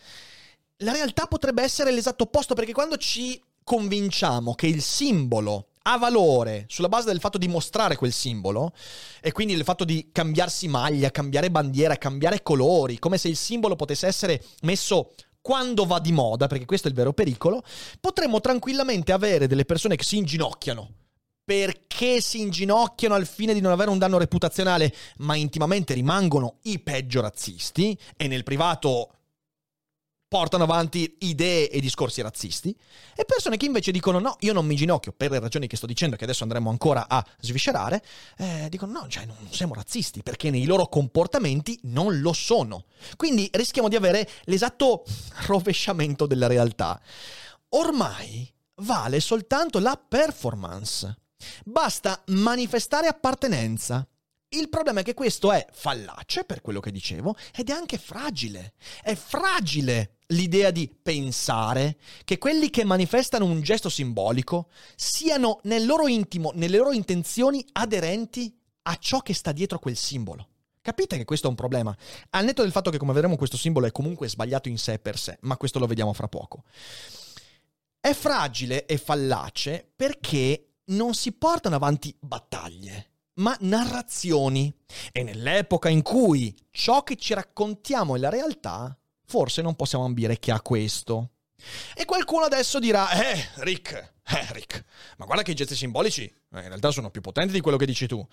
La 0.77 0.91
realtà 0.91 1.27
potrebbe 1.27 1.63
essere 1.63 1.91
l'esatto 1.91 2.23
opposto 2.23 2.53
perché 2.53 2.73
quando 2.73 2.97
ci 2.97 3.41
convinciamo 3.63 4.53
che 4.53 4.67
il 4.67 4.81
simbolo 4.81 5.69
ha 5.83 5.97
valore 5.97 6.65
sulla 6.67 6.89
base 6.89 7.07
del 7.07 7.19
fatto 7.19 7.37
di 7.37 7.47
mostrare 7.47 7.95
quel 7.95 8.11
simbolo 8.11 8.73
e 9.21 9.31
quindi 9.31 9.53
il 9.53 9.63
fatto 9.63 9.85
di 9.85 10.09
cambiarsi 10.11 10.67
maglia, 10.67 11.11
cambiare 11.11 11.51
bandiera, 11.51 11.95
cambiare 11.97 12.41
colori, 12.41 12.99
come 12.99 13.17
se 13.17 13.27
il 13.27 13.37
simbolo 13.37 13.75
potesse 13.75 14.07
essere 14.07 14.43
messo 14.63 15.13
quando 15.41 15.85
va 15.85 15.99
di 15.99 16.11
moda, 16.11 16.47
perché 16.47 16.65
questo 16.65 16.87
è 16.87 16.89
il 16.89 16.97
vero 16.97 17.13
pericolo, 17.13 17.63
potremmo 17.99 18.41
tranquillamente 18.41 19.11
avere 19.11 19.47
delle 19.47 19.65
persone 19.65 19.95
che 19.95 20.03
si 20.03 20.17
inginocchiano 20.17 21.04
perché 21.45 22.19
si 22.21 22.41
inginocchiano 22.41 23.13
al 23.13 23.27
fine 23.27 23.53
di 23.53 23.61
non 23.61 23.71
avere 23.71 23.91
un 23.91 23.99
danno 23.99 24.17
reputazionale, 24.17 24.93
ma 25.17 25.35
intimamente 25.35 25.93
rimangono 25.93 26.57
i 26.63 26.79
peggio 26.79 27.21
razzisti 27.21 27.97
e 28.17 28.27
nel 28.27 28.43
privato 28.43 29.11
portano 30.27 30.63
avanti 30.63 31.17
idee 31.19 31.69
e 31.69 31.79
discorsi 31.79 32.21
razzisti, 32.21 32.75
e 33.15 33.23
persone 33.25 33.57
che 33.57 33.65
invece 33.65 33.91
dicono 33.91 34.19
no, 34.19 34.35
io 34.39 34.53
non 34.53 34.65
mi 34.65 34.75
ginocchio 34.75 35.13
per 35.15 35.31
le 35.31 35.39
ragioni 35.39 35.67
che 35.67 35.77
sto 35.77 35.85
dicendo, 35.85 36.15
che 36.15 36.23
adesso 36.23 36.43
andremo 36.43 36.69
ancora 36.69 37.07
a 37.07 37.25
sviscerare, 37.39 38.03
eh, 38.37 38.67
dicono 38.69 38.91
no, 38.91 39.07
cioè 39.07 39.25
non 39.25 39.37
siamo 39.51 39.75
razzisti, 39.75 40.23
perché 40.23 40.49
nei 40.49 40.65
loro 40.65 40.87
comportamenti 40.87 41.79
non 41.83 42.19
lo 42.19 42.33
sono. 42.33 42.85
Quindi 43.15 43.47
rischiamo 43.53 43.87
di 43.87 43.95
avere 43.95 44.27
l'esatto 44.45 45.05
rovesciamento 45.45 46.25
della 46.25 46.47
realtà. 46.47 46.99
Ormai 47.69 48.51
vale 48.81 49.19
soltanto 49.19 49.79
la 49.79 49.95
performance. 49.95 51.15
Basta 51.63 52.23
manifestare 52.27 53.07
appartenenza. 53.07 54.07
Il 54.49 54.69
problema 54.69 55.01
è 55.01 55.03
che 55.03 55.13
questo 55.13 55.51
è 55.51 55.65
fallace, 55.71 56.45
per 56.45 56.61
quello 56.61 56.79
che 56.79 56.91
dicevo, 56.91 57.35
ed 57.53 57.69
è 57.69 57.73
anche 57.73 57.97
fragile. 57.97 58.73
È 59.01 59.13
fragile 59.15 60.17
l'idea 60.27 60.71
di 60.71 60.89
pensare 61.01 61.97
che 62.23 62.37
quelli 62.37 62.69
che 62.69 62.83
manifestano 62.83 63.45
un 63.45 63.61
gesto 63.61 63.89
simbolico 63.89 64.69
siano 64.95 65.59
nel 65.63 65.85
loro 65.85 66.07
intimo, 66.07 66.51
nelle 66.55 66.77
loro 66.77 66.93
intenzioni 66.93 67.65
aderenti 67.73 68.57
a 68.83 68.95
ciò 68.97 69.19
che 69.19 69.33
sta 69.33 69.51
dietro 69.51 69.79
quel 69.79 69.97
simbolo. 69.97 70.49
Capite 70.81 71.17
che 71.17 71.25
questo 71.25 71.47
è 71.47 71.49
un 71.49 71.55
problema? 71.55 71.95
Al 72.29 72.45
netto 72.45 72.61
del 72.61 72.71
fatto 72.71 72.91
che, 72.91 72.97
come 72.99 73.11
vedremo, 73.11 73.35
questo 73.35 73.57
simbolo 73.57 73.87
è 73.87 73.91
comunque 73.91 74.29
sbagliato 74.29 74.69
in 74.69 74.77
sé 74.77 74.99
per 74.99 75.17
sé, 75.17 75.37
ma 75.41 75.57
questo 75.57 75.79
lo 75.79 75.87
vediamo 75.87 76.13
fra 76.13 76.27
poco. 76.27 76.63
È 77.99 78.13
fragile 78.13 78.85
e 78.85 78.97
fallace 78.97 79.91
perché 79.95 80.74
non 80.85 81.13
si 81.13 81.31
portano 81.31 81.75
avanti 81.75 82.15
battaglie, 82.19 83.11
ma 83.35 83.55
narrazioni. 83.61 84.73
E 85.11 85.23
nell'epoca 85.23 85.89
in 85.89 86.01
cui 86.01 86.55
ciò 86.71 87.03
che 87.03 87.15
ci 87.15 87.33
raccontiamo 87.33 88.15
è 88.15 88.19
la 88.19 88.29
realtà, 88.29 88.97
forse 89.25 89.61
non 89.61 89.75
possiamo 89.75 90.05
ambire 90.05 90.39
che 90.39 90.51
a 90.51 90.61
questo. 90.61 91.31
E 91.95 92.05
qualcuno 92.05 92.45
adesso 92.45 92.79
dirà, 92.79 93.09
eh, 93.11 93.49
Rick, 93.55 93.93
eh, 93.93 94.47
Rick, 94.51 94.83
ma 95.17 95.25
guarda 95.25 95.43
che 95.43 95.51
i 95.51 95.55
gesti 95.55 95.75
simbolici 95.75 96.23
eh, 96.23 96.59
in 96.59 96.67
realtà 96.67 96.91
sono 96.91 97.09
più 97.09 97.21
potenti 97.21 97.53
di 97.53 97.61
quello 97.61 97.77
che 97.77 97.85
dici 97.85 98.07
tu. 98.07 98.25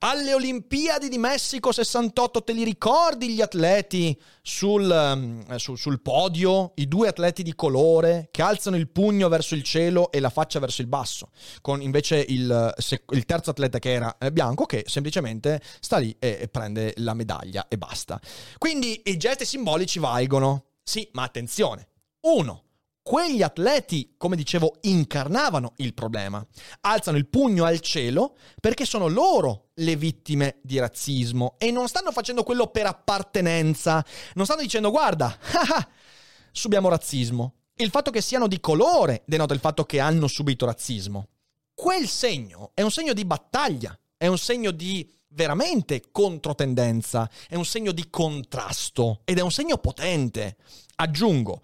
Alle 0.00 0.34
Olimpiadi 0.34 1.08
di 1.08 1.18
Messico 1.18 1.72
68 1.72 2.44
te 2.44 2.52
li 2.52 2.64
ricordi 2.64 3.30
gli 3.30 3.40
atleti 3.40 4.18
sul, 4.42 5.44
su, 5.56 5.74
sul 5.74 6.00
podio? 6.00 6.72
I 6.76 6.86
due 6.86 7.08
atleti 7.08 7.42
di 7.42 7.54
colore 7.54 8.28
che 8.30 8.42
alzano 8.42 8.76
il 8.76 8.88
pugno 8.88 9.28
verso 9.28 9.54
il 9.54 9.62
cielo 9.62 10.10
e 10.12 10.20
la 10.20 10.30
faccia 10.30 10.58
verso 10.58 10.80
il 10.80 10.88
basso, 10.88 11.30
con 11.60 11.82
invece 11.82 12.24
il, 12.28 12.74
il 13.10 13.24
terzo 13.24 13.50
atleta 13.50 13.78
che 13.78 13.92
era 13.92 14.16
eh, 14.18 14.30
bianco 14.30 14.66
che 14.66 14.84
semplicemente 14.86 15.60
sta 15.80 15.98
lì 15.98 16.14
e, 16.18 16.38
e 16.40 16.48
prende 16.48 16.92
la 16.98 17.14
medaglia 17.14 17.66
e 17.68 17.78
basta. 17.78 18.20
Quindi 18.58 19.02
i 19.06 19.16
gesti 19.16 19.44
simbolici 19.44 19.98
valgono. 19.98 20.64
Sì, 20.82 21.06
ma 21.12 21.22
attenzione. 21.22 21.88
Uno, 22.20 22.67
quegli 23.08 23.40
atleti, 23.40 24.16
come 24.18 24.36
dicevo, 24.36 24.76
incarnavano 24.82 25.72
il 25.76 25.94
problema. 25.94 26.46
Alzano 26.82 27.16
il 27.16 27.26
pugno 27.26 27.64
al 27.64 27.80
cielo 27.80 28.36
perché 28.60 28.84
sono 28.84 29.06
loro 29.08 29.70
le 29.76 29.96
vittime 29.96 30.58
di 30.60 30.78
razzismo 30.78 31.54
e 31.56 31.70
non 31.70 31.88
stanno 31.88 32.12
facendo 32.12 32.42
quello 32.42 32.66
per 32.66 32.84
appartenenza. 32.84 34.04
Non 34.34 34.44
stanno 34.44 34.60
dicendo 34.60 34.90
guarda, 34.90 35.34
subiamo 36.52 36.90
razzismo. 36.90 37.54
Il 37.76 37.88
fatto 37.88 38.10
che 38.10 38.20
siano 38.20 38.46
di 38.46 38.60
colore 38.60 39.22
denota 39.24 39.54
il 39.54 39.60
fatto 39.60 39.84
che 39.84 40.00
hanno 40.00 40.26
subito 40.26 40.66
razzismo. 40.66 41.28
Quel 41.72 42.06
segno 42.06 42.72
è 42.74 42.82
un 42.82 42.90
segno 42.90 43.14
di 43.14 43.24
battaglia, 43.24 43.98
è 44.18 44.26
un 44.26 44.36
segno 44.36 44.70
di 44.70 45.10
veramente 45.28 46.10
controtendenza, 46.12 47.30
è 47.48 47.54
un 47.54 47.64
segno 47.64 47.92
di 47.92 48.10
contrasto 48.10 49.22
ed 49.24 49.38
è 49.38 49.40
un 49.40 49.50
segno 49.50 49.78
potente. 49.78 50.58
Aggiungo, 50.96 51.62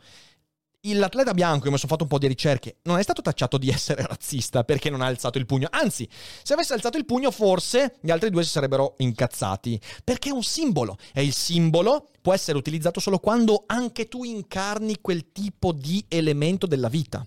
l'atleta 0.93 1.33
bianco, 1.33 1.67
io 1.67 1.71
mi 1.73 1.79
sono 1.79 1.91
fatto 1.91 2.03
un 2.03 2.09
po' 2.09 2.19
di 2.19 2.27
ricerche, 2.27 2.77
non 2.83 2.99
è 2.99 3.03
stato 3.03 3.23
tacciato 3.23 3.57
di 3.57 3.71
essere 3.71 4.07
razzista 4.07 4.65
perché 4.65 4.91
non 4.91 5.01
ha 5.01 5.07
alzato 5.07 5.39
il 5.39 5.47
pugno. 5.47 5.69
Anzi, 5.71 6.09
se 6.43 6.53
avesse 6.53 6.75
alzato 6.75 6.99
il 6.99 7.07
pugno, 7.07 7.31
forse 7.31 7.97
gli 8.01 8.11
altri 8.11 8.31
due 8.31 8.45
si 8.45 8.51
sarebbero 8.51 8.95
incazzati. 8.99 9.81
Perché 10.03 10.29
è 10.29 10.33
un 10.33 10.43
simbolo. 10.43 10.97
E 11.13 11.25
il 11.25 11.33
simbolo 11.33 12.11
può 12.21 12.35
essere 12.35 12.59
utilizzato 12.59 13.01
solo 13.01 13.19
quando 13.19 13.65
anche 13.67 14.09
tu 14.09 14.25
incarni 14.25 15.01
quel 15.01 15.33
tipo 15.33 15.73
di 15.73 16.05
elemento 16.09 16.67
della 16.67 16.89
vita. 16.89 17.27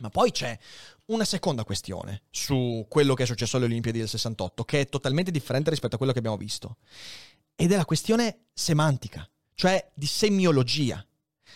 Ma 0.00 0.10
poi 0.10 0.30
c'è 0.30 0.56
una 1.06 1.24
seconda 1.24 1.64
questione 1.64 2.22
su 2.30 2.86
quello 2.88 3.14
che 3.14 3.24
è 3.24 3.26
successo 3.26 3.56
alle 3.56 3.66
Olimpiadi 3.66 3.98
del 3.98 4.08
68, 4.08 4.64
che 4.64 4.80
è 4.80 4.88
totalmente 4.88 5.30
differente 5.30 5.70
rispetto 5.70 5.94
a 5.94 5.98
quello 5.98 6.12
che 6.12 6.18
abbiamo 6.18 6.36
visto. 6.36 6.76
Ed 7.56 7.72
è 7.72 7.76
la 7.76 7.84
questione 7.84 8.46
semantica, 8.52 9.28
cioè 9.54 9.90
di 9.94 10.06
semiologia 10.06 11.04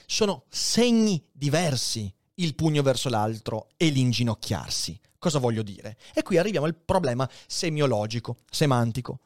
sono 0.07 0.45
segni 0.49 1.23
diversi 1.33 2.13
il 2.37 2.55
pugno 2.55 2.83
verso 2.83 3.09
l'altro 3.09 3.69
e 3.77 3.89
l'inginocchiarsi. 3.89 4.99
Cosa 5.19 5.39
voglio 5.39 5.63
dire? 5.63 5.97
E 6.15 6.23
qui 6.23 6.37
arriviamo 6.37 6.67
al 6.67 6.75
problema 6.75 7.29
semiologico, 7.47 8.39
semantico. 8.51 9.21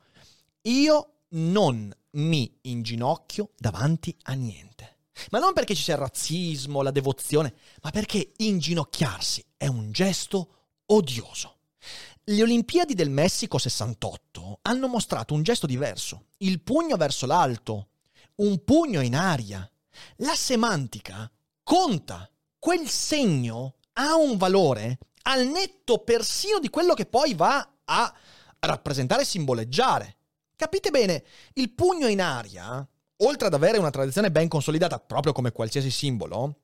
Io 0.62 1.10
non 1.30 1.94
mi 2.12 2.58
inginocchio 2.62 3.50
davanti 3.56 4.14
a 4.24 4.32
niente. 4.32 4.96
Ma 5.30 5.38
non 5.38 5.52
perché 5.54 5.74
ci 5.74 5.82
sia 5.82 5.94
il 5.94 6.00
razzismo, 6.00 6.82
la 6.82 6.90
devozione, 6.90 7.54
ma 7.82 7.90
perché 7.90 8.32
inginocchiarsi 8.36 9.44
è 9.56 9.66
un 9.66 9.90
gesto 9.90 10.50
odioso. 10.86 11.54
Le 12.24 12.42
Olimpiadi 12.42 12.94
del 12.94 13.08
Messico 13.08 13.56
68 13.56 14.58
hanno 14.62 14.88
mostrato 14.88 15.32
un 15.32 15.42
gesto 15.42 15.66
diverso, 15.66 16.26
il 16.38 16.60
pugno 16.60 16.96
verso 16.96 17.24
l'alto, 17.24 17.88
un 18.36 18.62
pugno 18.64 19.00
in 19.00 19.14
aria. 19.14 19.70
La 20.16 20.34
semantica 20.34 21.30
conta, 21.62 22.30
quel 22.58 22.88
segno 22.88 23.76
ha 23.94 24.16
un 24.16 24.36
valore 24.36 24.98
al 25.22 25.46
netto 25.46 25.98
persino 25.98 26.58
di 26.58 26.68
quello 26.68 26.94
che 26.94 27.06
poi 27.06 27.34
va 27.34 27.68
a 27.84 28.14
rappresentare 28.60 29.22
e 29.22 29.26
simboleggiare. 29.26 30.16
Capite 30.56 30.90
bene, 30.90 31.24
il 31.54 31.72
pugno 31.72 32.06
in 32.06 32.20
aria, 32.20 32.86
oltre 33.18 33.46
ad 33.46 33.54
avere 33.54 33.78
una 33.78 33.90
tradizione 33.90 34.30
ben 34.30 34.48
consolidata, 34.48 34.98
proprio 34.98 35.32
come 35.32 35.52
qualsiasi 35.52 35.90
simbolo, 35.90 36.60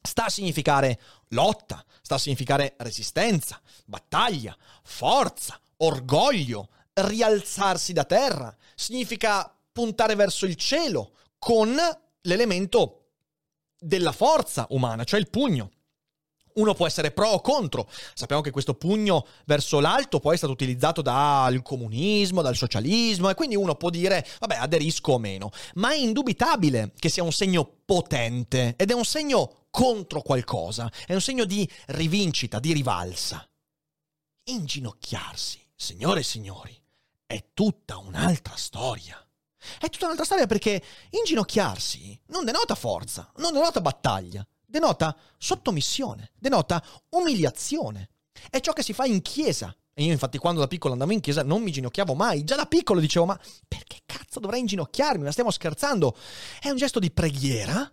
sta 0.00 0.26
a 0.26 0.30
significare 0.30 1.00
lotta, 1.28 1.84
sta 2.02 2.16
a 2.16 2.18
significare 2.18 2.74
resistenza, 2.78 3.60
battaglia, 3.84 4.56
forza, 4.82 5.58
orgoglio, 5.78 6.68
rialzarsi 6.92 7.92
da 7.92 8.04
terra, 8.04 8.54
significa 8.74 9.54
puntare 9.72 10.14
verso 10.14 10.44
il 10.44 10.56
cielo 10.56 11.12
con 11.38 11.76
l'elemento 12.22 12.98
della 13.78 14.12
forza 14.12 14.66
umana, 14.70 15.04
cioè 15.04 15.20
il 15.20 15.28
pugno. 15.28 15.70
Uno 16.54 16.74
può 16.74 16.86
essere 16.86 17.12
pro 17.12 17.28
o 17.28 17.40
contro. 17.40 17.88
Sappiamo 18.12 18.42
che 18.42 18.50
questo 18.50 18.74
pugno 18.74 19.26
verso 19.46 19.80
l'alto 19.80 20.20
poi 20.20 20.34
è 20.34 20.36
stato 20.36 20.52
utilizzato 20.52 21.00
dal 21.00 21.62
comunismo, 21.62 22.42
dal 22.42 22.56
socialismo 22.56 23.30
e 23.30 23.34
quindi 23.34 23.56
uno 23.56 23.74
può 23.74 23.88
dire, 23.88 24.26
vabbè, 24.38 24.56
aderisco 24.56 25.12
o 25.12 25.18
meno. 25.18 25.50
Ma 25.74 25.92
è 25.92 25.96
indubitabile 25.96 26.92
che 26.98 27.08
sia 27.08 27.22
un 27.22 27.32
segno 27.32 27.80
potente 27.84 28.74
ed 28.76 28.90
è 28.90 28.94
un 28.94 29.04
segno 29.04 29.66
contro 29.70 30.20
qualcosa, 30.20 30.92
è 31.06 31.14
un 31.14 31.22
segno 31.22 31.44
di 31.44 31.68
rivincita, 31.86 32.60
di 32.60 32.74
rivalsa. 32.74 33.48
Inginocchiarsi, 34.44 35.58
signore 35.74 36.20
e 36.20 36.24
signori, 36.24 36.78
è 37.24 37.46
tutta 37.54 37.96
un'altra 37.96 38.56
storia. 38.56 39.26
È 39.78 39.88
tutta 39.88 40.04
un'altra 40.04 40.24
storia 40.24 40.46
perché 40.46 40.82
inginocchiarsi 41.10 42.20
non 42.26 42.44
denota 42.44 42.74
forza, 42.74 43.30
non 43.36 43.52
denota 43.52 43.80
battaglia, 43.80 44.46
denota 44.64 45.16
sottomissione, 45.38 46.32
denota 46.38 46.82
umiliazione. 47.10 48.10
È 48.50 48.60
ciò 48.60 48.72
che 48.72 48.82
si 48.82 48.92
fa 48.92 49.04
in 49.04 49.22
chiesa. 49.22 49.74
E 49.94 50.04
io 50.04 50.12
infatti 50.12 50.38
quando 50.38 50.60
da 50.60 50.66
piccolo 50.66 50.94
andavo 50.94 51.12
in 51.12 51.20
chiesa 51.20 51.42
non 51.42 51.62
mi 51.62 51.70
ginocchiavo 51.70 52.14
mai. 52.14 52.44
Già 52.44 52.56
da 52.56 52.66
piccolo 52.66 52.98
dicevo 52.98 53.26
ma 53.26 53.38
perché 53.68 54.00
cazzo 54.06 54.40
dovrei 54.40 54.60
inginocchiarmi? 54.60 55.24
Ma 55.24 55.30
stiamo 55.30 55.50
scherzando? 55.50 56.16
È 56.60 56.70
un 56.70 56.76
gesto 56.76 56.98
di 56.98 57.10
preghiera 57.10 57.90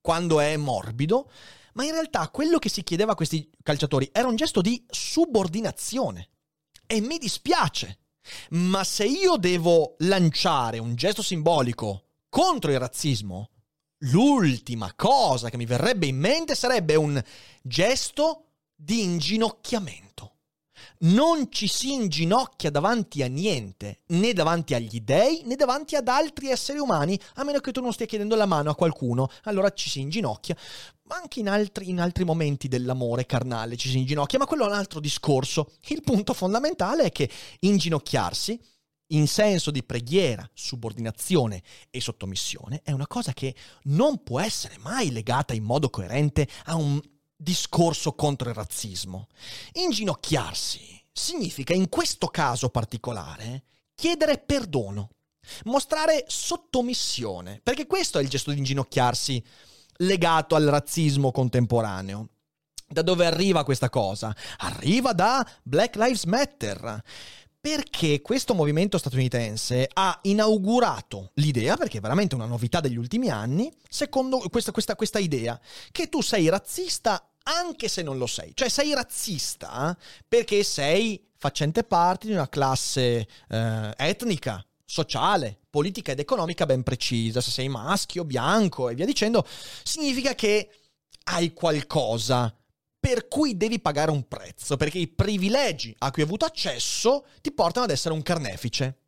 quando 0.00 0.40
è 0.40 0.56
morbido, 0.56 1.30
ma 1.74 1.84
in 1.84 1.92
realtà 1.92 2.28
quello 2.30 2.58
che 2.58 2.68
si 2.68 2.82
chiedeva 2.82 3.12
a 3.12 3.14
questi 3.14 3.50
calciatori 3.62 4.08
era 4.12 4.28
un 4.28 4.36
gesto 4.36 4.60
di 4.60 4.84
subordinazione. 4.88 6.30
E 6.86 7.00
mi 7.00 7.18
dispiace, 7.18 7.98
ma 8.50 8.84
se 8.84 9.04
io 9.04 9.36
devo 9.36 9.96
lanciare 9.98 10.78
un 10.78 10.94
gesto 10.94 11.22
simbolico 11.22 12.04
contro 12.28 12.70
il 12.70 12.78
razzismo, 12.78 13.52
L'ultima 14.06 14.92
cosa 14.96 15.48
che 15.48 15.56
mi 15.56 15.66
verrebbe 15.66 16.06
in 16.06 16.16
mente 16.16 16.56
sarebbe 16.56 16.96
un 16.96 17.22
gesto 17.62 18.46
di 18.74 19.02
inginocchiamento. 19.02 20.31
Non 21.00 21.50
ci 21.50 21.68
si 21.68 21.92
inginocchia 21.92 22.70
davanti 22.70 23.22
a 23.22 23.26
niente, 23.26 24.00
né 24.08 24.32
davanti 24.32 24.74
agli 24.74 25.00
dei, 25.00 25.42
né 25.44 25.56
davanti 25.56 25.96
ad 25.96 26.08
altri 26.08 26.50
esseri 26.50 26.78
umani, 26.78 27.18
a 27.34 27.44
meno 27.44 27.60
che 27.60 27.72
tu 27.72 27.80
non 27.80 27.92
stia 27.92 28.06
chiedendo 28.06 28.34
la 28.36 28.46
mano 28.46 28.70
a 28.70 28.74
qualcuno. 28.74 29.28
Allora 29.44 29.70
ci 29.70 29.88
si 29.90 30.00
inginocchia. 30.00 30.56
Ma 31.04 31.16
anche 31.16 31.40
in 31.40 31.48
altri, 31.48 31.88
in 31.88 32.00
altri 32.00 32.24
momenti 32.24 32.68
dell'amore 32.68 33.26
carnale 33.26 33.76
ci 33.76 33.88
si 33.88 33.98
inginocchia, 33.98 34.38
ma 34.38 34.46
quello 34.46 34.64
è 34.64 34.68
un 34.68 34.74
altro 34.74 35.00
discorso. 35.00 35.72
Il 35.88 36.02
punto 36.02 36.32
fondamentale 36.32 37.04
è 37.04 37.10
che 37.10 37.28
inginocchiarsi 37.60 38.58
in 39.12 39.28
senso 39.28 39.70
di 39.70 39.82
preghiera, 39.82 40.48
subordinazione 40.52 41.62
e 41.90 42.00
sottomissione 42.00 42.80
è 42.82 42.92
una 42.92 43.06
cosa 43.06 43.32
che 43.32 43.54
non 43.84 44.22
può 44.22 44.40
essere 44.40 44.78
mai 44.78 45.10
legata 45.10 45.54
in 45.54 45.64
modo 45.64 45.90
coerente 45.90 46.48
a 46.64 46.76
un 46.76 47.00
discorso 47.42 48.14
contro 48.14 48.48
il 48.48 48.54
razzismo. 48.54 49.26
Inginocchiarsi 49.72 51.02
significa 51.12 51.74
in 51.74 51.88
questo 51.88 52.28
caso 52.28 52.70
particolare 52.70 53.64
chiedere 53.94 54.38
perdono, 54.38 55.10
mostrare 55.64 56.24
sottomissione, 56.26 57.60
perché 57.62 57.86
questo 57.86 58.18
è 58.18 58.22
il 58.22 58.28
gesto 58.28 58.50
di 58.50 58.58
inginocchiarsi 58.58 59.44
legato 59.98 60.54
al 60.54 60.64
razzismo 60.64 61.30
contemporaneo. 61.30 62.28
Da 62.88 63.02
dove 63.02 63.26
arriva 63.26 63.64
questa 63.64 63.88
cosa? 63.88 64.34
Arriva 64.58 65.12
da 65.12 65.46
Black 65.62 65.96
Lives 65.96 66.24
Matter 66.24 67.02
perché 67.62 68.20
questo 68.22 68.54
movimento 68.54 68.98
statunitense 68.98 69.88
ha 69.92 70.18
inaugurato 70.22 71.30
l'idea, 71.34 71.76
perché 71.76 71.98
è 71.98 72.00
veramente 72.00 72.34
una 72.34 72.44
novità 72.44 72.80
degli 72.80 72.96
ultimi 72.96 73.30
anni, 73.30 73.72
secondo 73.88 74.38
questa, 74.50 74.72
questa, 74.72 74.96
questa 74.96 75.20
idea, 75.20 75.58
che 75.92 76.08
tu 76.08 76.20
sei 76.22 76.48
razzista 76.48 77.31
anche 77.44 77.88
se 77.88 78.02
non 78.02 78.18
lo 78.18 78.26
sei. 78.26 78.52
Cioè 78.54 78.68
sei 78.68 78.94
razzista 78.94 79.96
perché 80.26 80.62
sei 80.62 81.28
facente 81.36 81.84
parte 81.84 82.26
di 82.28 82.32
una 82.32 82.48
classe 82.48 83.26
eh, 83.48 83.94
etnica, 83.96 84.64
sociale, 84.84 85.58
politica 85.70 86.12
ed 86.12 86.20
economica 86.20 86.66
ben 86.66 86.82
precisa. 86.82 87.40
Se 87.40 87.50
sei 87.50 87.68
maschio, 87.68 88.24
bianco 88.24 88.88
e 88.88 88.94
via 88.94 89.06
dicendo, 89.06 89.46
significa 89.82 90.34
che 90.34 90.70
hai 91.24 91.52
qualcosa 91.52 92.54
per 92.98 93.26
cui 93.26 93.56
devi 93.56 93.80
pagare 93.80 94.12
un 94.12 94.28
prezzo, 94.28 94.76
perché 94.76 94.98
i 94.98 95.08
privilegi 95.08 95.92
a 95.98 96.12
cui 96.12 96.22
hai 96.22 96.28
avuto 96.28 96.44
accesso 96.44 97.26
ti 97.40 97.50
portano 97.50 97.84
ad 97.84 97.90
essere 97.90 98.14
un 98.14 98.22
carnefice. 98.22 98.98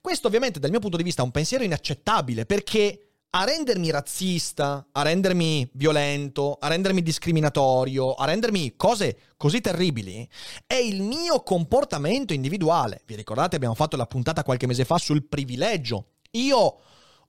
Questo 0.00 0.26
ovviamente 0.26 0.58
dal 0.58 0.70
mio 0.70 0.80
punto 0.80 0.96
di 0.96 1.04
vista 1.04 1.22
è 1.22 1.24
un 1.24 1.30
pensiero 1.30 1.62
inaccettabile, 1.62 2.46
perché 2.46 3.07
a 3.30 3.44
rendermi 3.44 3.90
razzista, 3.90 4.88
a 4.90 5.02
rendermi 5.02 5.68
violento, 5.74 6.56
a 6.58 6.68
rendermi 6.68 7.02
discriminatorio, 7.02 8.14
a 8.14 8.24
rendermi 8.24 8.74
cose 8.76 9.18
così 9.36 9.60
terribili, 9.60 10.26
è 10.66 10.74
il 10.74 11.02
mio 11.02 11.42
comportamento 11.42 12.32
individuale. 12.32 13.02
Vi 13.04 13.16
ricordate, 13.16 13.56
abbiamo 13.56 13.74
fatto 13.74 13.96
la 13.96 14.06
puntata 14.06 14.42
qualche 14.42 14.66
mese 14.66 14.84
fa 14.84 14.96
sul 14.96 15.26
privilegio. 15.26 16.12
Io 16.32 16.78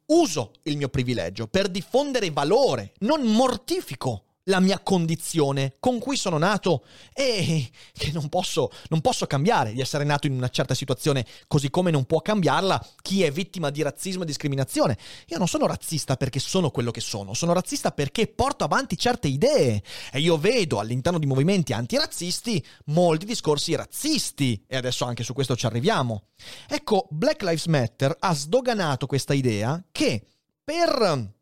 uso 0.05 0.53
il 0.63 0.77
mio 0.77 0.88
privilegio 0.89 1.47
per 1.47 1.67
diffondere 1.67 2.31
valore, 2.31 2.93
non 2.99 3.21
mortifico 3.23 4.23
la 4.49 4.59
mia 4.59 4.79
condizione 4.79 5.75
con 5.79 5.99
cui 5.99 6.17
sono 6.17 6.38
nato 6.38 6.83
e 7.13 7.69
che 7.93 8.12
non 8.12 8.27
posso, 8.29 8.71
non 8.89 8.99
posso 8.99 9.25
cambiare 9.25 9.71
di 9.71 9.79
essere 9.79 10.03
nato 10.03 10.27
in 10.27 10.33
una 10.33 10.49
certa 10.49 10.73
situazione, 10.73 11.25
così 11.47 11.69
come 11.69 11.91
non 11.91 12.05
può 12.05 12.21
cambiarla 12.21 12.85
chi 13.01 13.23
è 13.23 13.31
vittima 13.31 13.69
di 13.69 13.81
razzismo 13.81 14.23
e 14.23 14.25
discriminazione. 14.25 14.97
Io 15.27 15.38
non 15.38 15.47
sono 15.47 15.67
razzista 15.67 16.17
perché 16.17 16.39
sono 16.39 16.71
quello 16.71 16.91
che 16.91 17.01
sono, 17.01 17.33
sono 17.33 17.53
razzista 17.53 17.91
perché 17.91 18.27
porto 18.27 18.63
avanti 18.63 18.97
certe 18.97 19.27
idee 19.27 19.81
e 20.12 20.19
io 20.19 20.38
vedo 20.38 20.79
all'interno 20.79 21.19
di 21.19 21.25
movimenti 21.25 21.73
antirazzisti 21.73 22.65
molti 22.85 23.25
discorsi 23.25 23.75
razzisti 23.75 24.63
e 24.67 24.75
adesso 24.75 25.05
anche 25.05 25.23
su 25.23 25.33
questo 25.33 25.55
ci 25.55 25.65
arriviamo. 25.65 26.23
Ecco, 26.67 27.07
Black 27.09 27.41
Lives 27.43 27.67
Matter 27.67 28.15
ha 28.17 28.33
sdoganato 28.33 29.05
questa 29.05 29.33
idea 29.33 29.81
che 29.91 30.25
per 30.63 31.38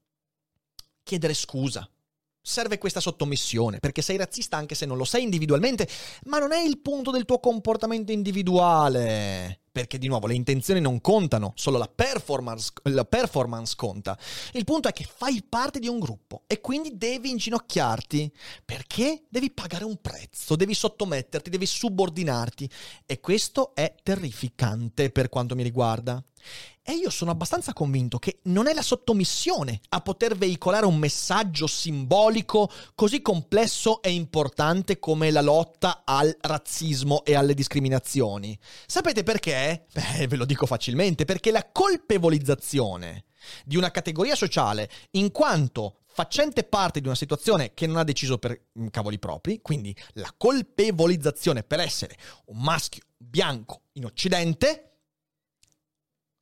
chiedere 1.04 1.34
scusa, 1.34 1.90
serve 2.48 2.78
questa 2.78 3.02
sottomissione, 3.02 3.80
perché 3.80 4.02
sei 4.02 4.16
razzista 4.16 4.56
anche 4.56 4.74
se 4.74 4.86
non 4.86 4.96
lo 4.98 5.04
sei 5.04 5.24
individualmente, 5.24 5.88
ma 6.26 6.40
non 6.40 6.54
è 6.54 6.60
il 6.60 6.80
punto 6.80 7.12
del 7.12 7.26
tuo 7.26 7.40
comportamento 7.40 8.14
individuale. 8.14 9.60
Perché 9.78 10.00
di 10.00 10.08
nuovo 10.08 10.26
le 10.26 10.34
intenzioni 10.34 10.82
non 10.82 11.02
contano, 11.02 11.54
solo 11.56 11.78
la 11.78 11.88
performance, 11.94 12.72
la 12.84 13.06
performance 13.06 13.76
conta. 13.76 14.18
Il 14.54 14.64
punto 14.64 14.88
è 14.88 14.92
che 14.92 15.04
fai 15.08 15.44
parte 15.48 15.78
di 15.78 15.88
un 15.88 16.00
gruppo 16.00 16.46
e 16.48 16.62
quindi 16.62 16.98
devi 16.98 17.30
inginocchiarti. 17.30 18.32
Perché 18.66 19.26
devi 19.30 19.52
pagare 19.52 19.84
un 19.84 20.02
prezzo, 20.02 20.56
devi 20.56 20.74
sottometterti, 20.74 21.52
devi 21.52 21.68
subordinarti. 21.68 22.68
E 23.06 23.20
questo 23.20 23.76
è 23.76 23.94
terrificante 24.02 25.12
per 25.12 25.30
quanto 25.30 25.54
mi 25.54 25.62
riguarda. 25.62 26.24
E 26.82 26.94
io 26.94 27.10
sono 27.10 27.32
abbastanza 27.32 27.74
convinto 27.74 28.18
che 28.18 28.40
non 28.44 28.68
è 28.68 28.74
la 28.74 28.82
sottomissione 28.82 29.82
a 29.90 30.00
poter 30.00 30.38
veicolare 30.38 30.86
un 30.86 30.98
messaggio 30.98 31.68
simbolico 31.68 32.72
così 32.96 33.22
complesso 33.22 34.02
e 34.02 34.12
importante 34.12 34.98
come 34.98 35.30
la 35.32 35.42
lotta 35.42 36.04
al 36.06 36.34
razzismo 36.40 37.26
e 37.26 37.36
alle 37.36 37.54
discriminazioni. 37.54 38.58
Sapete 38.86 39.24
perché? 39.24 39.88
Beh, 39.92 40.28
ve 40.28 40.36
lo 40.38 40.46
dico 40.46 40.66
facilmente, 40.66 41.26
perché 41.26 41.52
la 41.52 41.68
colpevolizzazione 41.70 43.26
di 43.66 43.76
una 43.78 43.92
categoria 43.92 44.36
sociale 44.36 44.90
in 45.12 45.32
quanto 45.32 46.00
facente 46.18 46.64
parte 46.64 47.00
di 47.00 47.06
una 47.06 47.16
situazione 47.16 47.74
che 47.74 47.86
non 47.86 47.98
ha 47.98 48.04
deciso 48.04 48.40
per 48.40 48.70
mm, 48.80 48.88
cavoli 48.88 49.20
propri, 49.20 49.60
quindi 49.62 49.96
la 50.14 50.34
colpevolizzazione 50.36 51.64
per 51.64 51.80
essere 51.80 52.18
un 52.46 52.62
maschio 52.62 53.04
bianco 53.18 53.82
in 53.94 54.06
Occidente, 54.06 54.97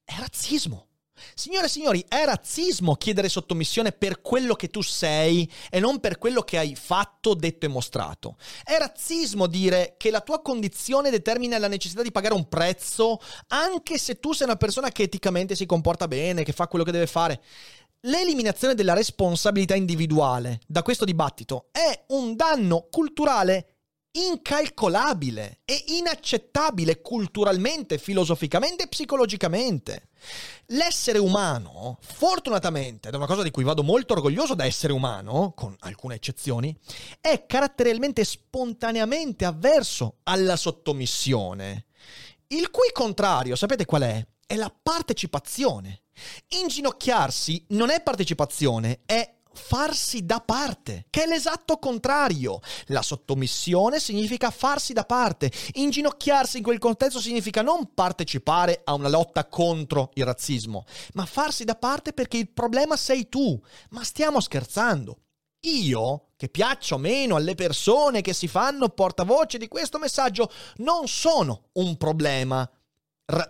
è 0.06 0.14
razzismo. 0.20 0.88
Signore 1.34 1.66
e 1.66 1.70
signori, 1.70 2.06
è 2.08 2.26
razzismo 2.26 2.96
chiedere 2.96 3.30
sottomissione 3.30 3.94
per 3.94 4.22
quello 4.22 4.54
che 4.54 4.70
tu 4.70 4.82
sei 4.82 5.50
e 5.70 5.80
non 5.80 6.00
per 6.00 6.18
quello 6.18 6.42
che 6.42 6.58
hai 6.58 6.76
fatto, 6.76 7.34
detto 7.34 7.66
e 7.66 7.70
mostrato. 7.70 8.38
È 8.64 8.78
razzismo 8.78 9.48
dire 9.48 9.96
che 9.98 10.12
la 10.12 10.22
tua 10.22 10.42
condizione 10.42 11.10
determina 11.10 11.58
la 11.58 11.70
necessità 11.70 12.02
di 12.02 12.12
pagare 12.12 12.34
un 12.34 12.48
prezzo 12.48 13.20
anche 13.48 13.98
se 13.98 14.20
tu 14.20 14.34
sei 14.34 14.48
una 14.48 14.58
persona 14.58 14.92
che 14.92 15.04
eticamente 15.04 15.56
si 15.56 15.66
comporta 15.66 16.08
bene, 16.08 16.44
che 16.44 16.52
fa 16.52 16.68
quello 16.68 16.84
che 16.84 16.92
deve 16.92 17.08
fare. 17.08 17.42
L'eliminazione 18.02 18.76
della 18.76 18.94
responsabilità 18.94 19.74
individuale 19.74 20.60
da 20.68 20.84
questo 20.84 21.06
dibattito 21.06 21.70
è 21.72 22.04
un 22.10 22.36
danno 22.36 22.88
culturale 22.92 23.75
incalcolabile 24.16 25.60
e 25.66 25.84
inaccettabile 25.88 27.02
culturalmente, 27.02 27.98
filosoficamente 27.98 28.84
e 28.84 28.88
psicologicamente. 28.88 30.10
L'essere 30.68 31.20
umano, 31.20 31.98
fortunatamente, 32.02 33.08
ed 33.08 33.14
è 33.14 33.18
una 33.18 33.28
cosa 33.28 33.44
di 33.44 33.52
cui 33.52 33.64
vado 33.64 33.84
molto 33.84 34.14
orgoglioso 34.14 34.56
da 34.56 34.66
essere 34.66 34.94
umano, 34.94 35.54
con 35.56 35.76
alcune 35.80 36.16
eccezioni, 36.16 36.76
è 37.20 37.46
caratterialmente 37.46 38.24
spontaneamente 38.24 39.46
avverso 39.46 40.18
alla 40.24 40.56
sottomissione. 40.56 41.86
Il 42.48 42.70
cui 42.72 42.90
contrario, 42.94 43.56
sapete 43.56 43.86
qual 43.86 44.04
è? 44.04 44.26
È 44.48 44.56
la 44.56 44.74
partecipazione. 44.82 46.04
Inginocchiarsi 46.62 47.66
non 47.70 47.90
è 47.90 48.02
partecipazione, 48.02 49.02
è 49.06 49.35
farsi 49.56 50.26
da 50.26 50.40
parte, 50.40 51.06
che 51.10 51.24
è 51.24 51.28
l'esatto 51.28 51.78
contrario. 51.78 52.60
La 52.88 53.02
sottomissione 53.02 54.00
significa 54.00 54.52
farsi 54.52 54.94
da 54.94 55.06
parte. 55.06 55.52
Inginocchiarsi 55.74 56.58
in 56.58 56.64
quel 56.64 56.78
contesto 56.78 57.20
significa 57.20 57.62
non 57.62 57.94
partecipare 57.94 58.82
a 58.84 58.94
una 58.94 59.10
lotta 59.10 59.46
contro 59.46 60.12
il 60.14 60.26
razzismo, 60.26 60.86
ma 61.14 61.26
farsi 61.26 61.64
da 61.64 61.76
parte 61.76 62.14
perché 62.14 62.38
il 62.38 62.50
problema 62.50 62.96
sei 62.96 63.30
tu. 63.30 63.60
Ma 63.90 64.04
stiamo 64.04 64.40
scherzando. 64.40 65.20
Io, 65.62 66.28
che 66.36 66.50
piaccio 66.50 66.98
meno 66.98 67.36
alle 67.36 67.56
persone 67.56 68.22
che 68.22 68.34
si 68.34 68.48
fanno 68.48 68.90
portavoce 68.90 69.58
di 69.58 69.68
questo 69.68 69.98
messaggio, 69.98 70.52
non 70.78 71.08
sono 71.08 71.70
un 71.74 71.98
problema 71.98 72.70
ra- 73.26 73.48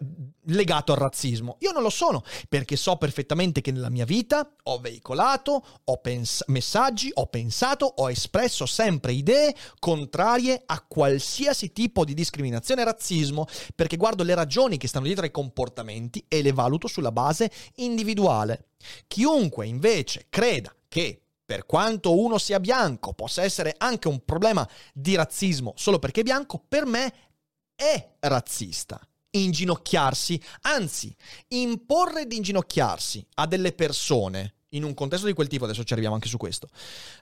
legato 0.48 0.92
al 0.92 1.00
razzismo. 1.00 1.58
Io 1.60 1.72
non 1.72 1.82
lo 1.82 1.90
sono, 1.90 2.24
perché 2.48 2.76
so 2.76 2.98
perfettamente 2.98 3.62
che 3.62 3.72
nella 3.72 3.90
mia 3.90 4.06
vita 4.06 4.50
ho 4.64 4.80
veicolato, 4.80 5.66
ho 5.84 5.98
pens- 5.98 6.44
messaggi, 6.48 7.10
ho 7.14 7.28
pensato, 7.28 7.86
ho 7.86 8.10
espresso 8.10 8.66
sempre 8.66 9.14
idee 9.14 9.56
contrarie 9.80 10.62
a 10.66 10.84
qualsiasi 10.88 11.72
tipo 11.72 12.06
di 12.06 12.14
discriminazione 12.14 12.82
e 12.82 12.86
razzismo, 12.86 13.46
perché 13.74 13.98
guardo 13.98 14.24
le 14.24 14.36
ragioni 14.36 14.78
che 14.78 14.88
stanno 14.88 15.06
dietro 15.06 15.26
ai 15.26 15.32
comportamenti 15.32 16.24
e 16.28 16.42
le 16.42 16.52
valuto 16.52 16.88
sulla 16.88 17.12
base 17.12 17.52
individuale. 17.76 18.68
Chiunque 19.08 19.66
invece 19.66 20.28
creda 20.30 20.74
che 20.88 21.22
per 21.46 21.66
quanto 21.66 22.20
uno 22.20 22.38
sia 22.38 22.60
bianco 22.60 23.14
possa 23.14 23.44
essere 23.44 23.76
anche 23.78 24.08
un 24.08 24.24
problema 24.26 24.68
di 24.94 25.16
razzismo 25.16 25.74
solo 25.76 26.00
perché 26.00 26.22
è 26.22 26.24
bianco, 26.24 26.64
per 26.68 26.86
me 26.86 27.14
è 27.76 28.14
razzista 28.20 29.00
inginocchiarsi, 29.44 30.42
anzi, 30.62 31.16
imporre 31.50 32.26
di 32.26 32.38
inginocchiarsi 32.38 33.26
a 33.36 33.48
delle 33.48 33.74
persone 33.74 34.56
in 34.70 34.84
un 34.84 34.94
contesto 34.94 35.26
di 35.26 35.34
quel 35.34 35.48
tipo, 35.48 35.64
adesso 35.66 35.84
ci 35.84 35.94
arriviamo 35.94 36.16
anche 36.16 36.28
su 36.28 36.38
questo, 36.38 36.68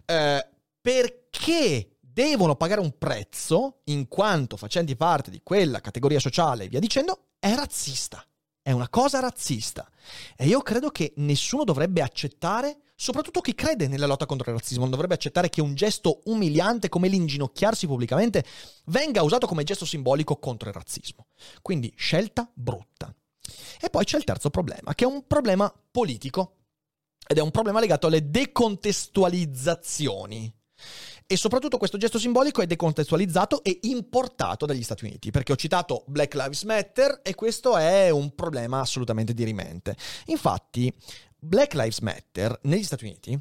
eh, 0.06 0.48
perché 0.82 1.98
devono 2.00 2.56
pagare 2.56 2.82
un 2.82 2.98
prezzo 2.98 3.82
in 3.86 4.08
quanto 4.08 4.58
facenti 4.58 4.96
parte 4.96 5.32
di 5.32 5.42
quella 5.44 5.82
categoria 5.82 6.20
sociale 6.20 6.66
e 6.66 6.68
via 6.68 6.80
dicendo, 6.80 7.28
è 7.40 7.54
razzista. 7.56 8.26
È 8.62 8.72
una 8.72 8.88
cosa 8.88 9.20
razzista. 9.20 9.90
E 10.38 10.48
io 10.48 10.62
credo 10.62 10.90
che 10.90 11.14
nessuno 11.18 11.66
dovrebbe 11.66 12.02
accettare 12.02 12.83
soprattutto 12.96 13.42
chi 13.42 13.56
crede 13.56 13.88
nella 13.88 14.06
lotta 14.06 14.26
contro 14.26 14.50
il 14.50 14.58
razzismo 14.58 14.82
non 14.82 14.92
dovrebbe 14.92 15.16
accettare 15.16 15.50
che 15.50 15.62
un 15.62 15.76
gesto 15.76 16.22
umiliante 16.26 16.90
come 16.90 17.08
l'inginocchiarsi 17.08 17.88
pubblicamente 17.88 18.44
venga 18.86 19.24
usato 19.24 19.48
come 19.48 19.64
gesto 19.64 19.86
simbolico 19.86 20.38
contro 20.38 20.70
il 20.70 20.76
razzismo. 20.76 21.28
Quindi 21.62 21.94
scelta 21.96 22.50
brutta. 22.54 23.14
E 23.80 23.90
poi 23.90 24.06
c'è 24.06 24.18
il 24.18 24.24
terzo 24.24 24.50
problema, 24.50 24.96
che 24.96 25.04
è 25.04 25.08
un 25.08 25.28
problema 25.28 25.72
politico 25.92 26.56
ed 27.28 27.38
è 27.38 27.42
un 27.42 27.52
problema 27.52 27.80
legato 27.80 28.08
alle 28.08 28.30
decontestualizzazioni. 28.30 30.52
E 31.26 31.38
soprattutto 31.38 31.78
questo 31.78 31.98
gesto 31.98 32.20
simbolico 32.20 32.62
è 32.62 32.68
decontestualizzato 32.68 33.64
e 33.64 33.80
importato 33.84 34.66
dagli 34.66 34.84
Stati 34.84 35.06
Uniti, 35.06 35.32
perché 35.32 35.54
ho 35.54 35.56
citato 35.56 36.04
Black 36.08 36.34
Lives 36.36 36.64
Matter 36.64 37.22
e 37.24 37.34
questo 37.34 37.78
è 37.78 38.10
un 38.10 38.36
problema 38.36 38.82
assolutamente 38.82 39.34
dirimente. 39.34 39.96
Infatti, 40.28 40.94
Black 41.44 41.74
Lives 41.74 42.00
Matter 42.00 42.58
negli 42.64 42.86
Stati 42.86 43.04
Uniti 43.04 43.38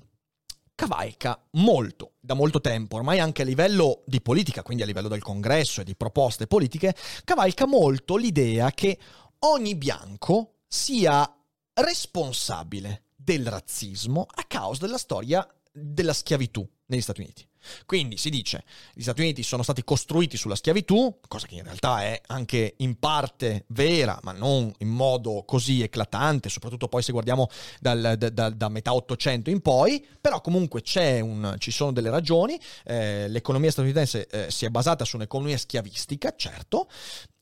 cavalca 0.75 1.41
molto, 1.53 2.15
da 2.19 2.35
molto 2.35 2.61
tempo, 2.61 2.97
ormai 2.97 3.21
anche 3.21 3.43
a 3.43 3.45
livello 3.45 4.03
di 4.07 4.21
politica, 4.21 4.62
quindi 4.62 4.83
a 4.83 4.87
livello 4.87 5.07
del 5.07 5.23
congresso 5.23 5.81
e 5.81 5.85
di 5.85 5.95
proposte 5.95 6.49
politiche, 6.49 6.97
cavalca 7.23 7.65
molto 7.65 8.17
l'idea 8.17 8.73
che 8.73 8.99
ogni 9.41 9.77
bianco 9.77 10.62
sia 10.67 11.33
responsabile 11.75 13.05
del 13.15 13.47
razzismo 13.47 14.27
a 14.29 14.43
causa 14.49 14.85
della 14.85 14.99
storia 14.99 15.47
della 15.71 16.12
schiavitù 16.12 16.69
negli 16.87 17.01
Stati 17.01 17.21
Uniti. 17.21 17.49
Quindi 17.87 18.16
si 18.16 18.31
dice, 18.31 18.64
gli 18.94 19.03
Stati 19.03 19.20
Uniti 19.20 19.42
sono 19.42 19.62
stati 19.62 19.85
costruiti 19.85 20.37
sulla 20.37 20.55
schiavitù, 20.55 21.18
cosa 21.29 21.46
che 21.46 21.57
in 21.57 21.64
realtà 21.64 22.03
è 22.03 22.20
anche 22.27 22.75
in 22.79 22.98
parte 22.98 23.64
vera, 23.68 24.18
ma 24.22 24.33
non 24.33 24.72
in 24.79 24.88
modo 24.88 25.44
così 25.46 25.83
eclatante, 25.83 26.48
soprattutto 26.48 26.88
poi 26.88 27.03
se 27.03 27.12
guardiamo 27.12 27.48
dal, 27.81 28.14
da, 28.18 28.29
da, 28.31 28.51
da, 28.51 28.68
metà 28.68 28.94
Ottocento 28.94 29.51
in 29.51 29.61
poi, 29.61 30.05
però 30.20 30.40
comunque 30.40 30.83
un, 30.94 31.57
ci 31.59 31.70
sono 31.70 31.92
delle 31.92 32.11
ragioni, 32.11 32.59
eh, 32.85 33.29
l'economia 33.29 33.70
statunitense 33.70 34.27
eh, 34.27 34.51
si 34.51 34.64
è 34.64 34.68
basata 34.68 35.05
su 35.05 35.16
un'economia 35.16 35.57
schiavistica, 35.57 36.35
certo, 36.37 36.88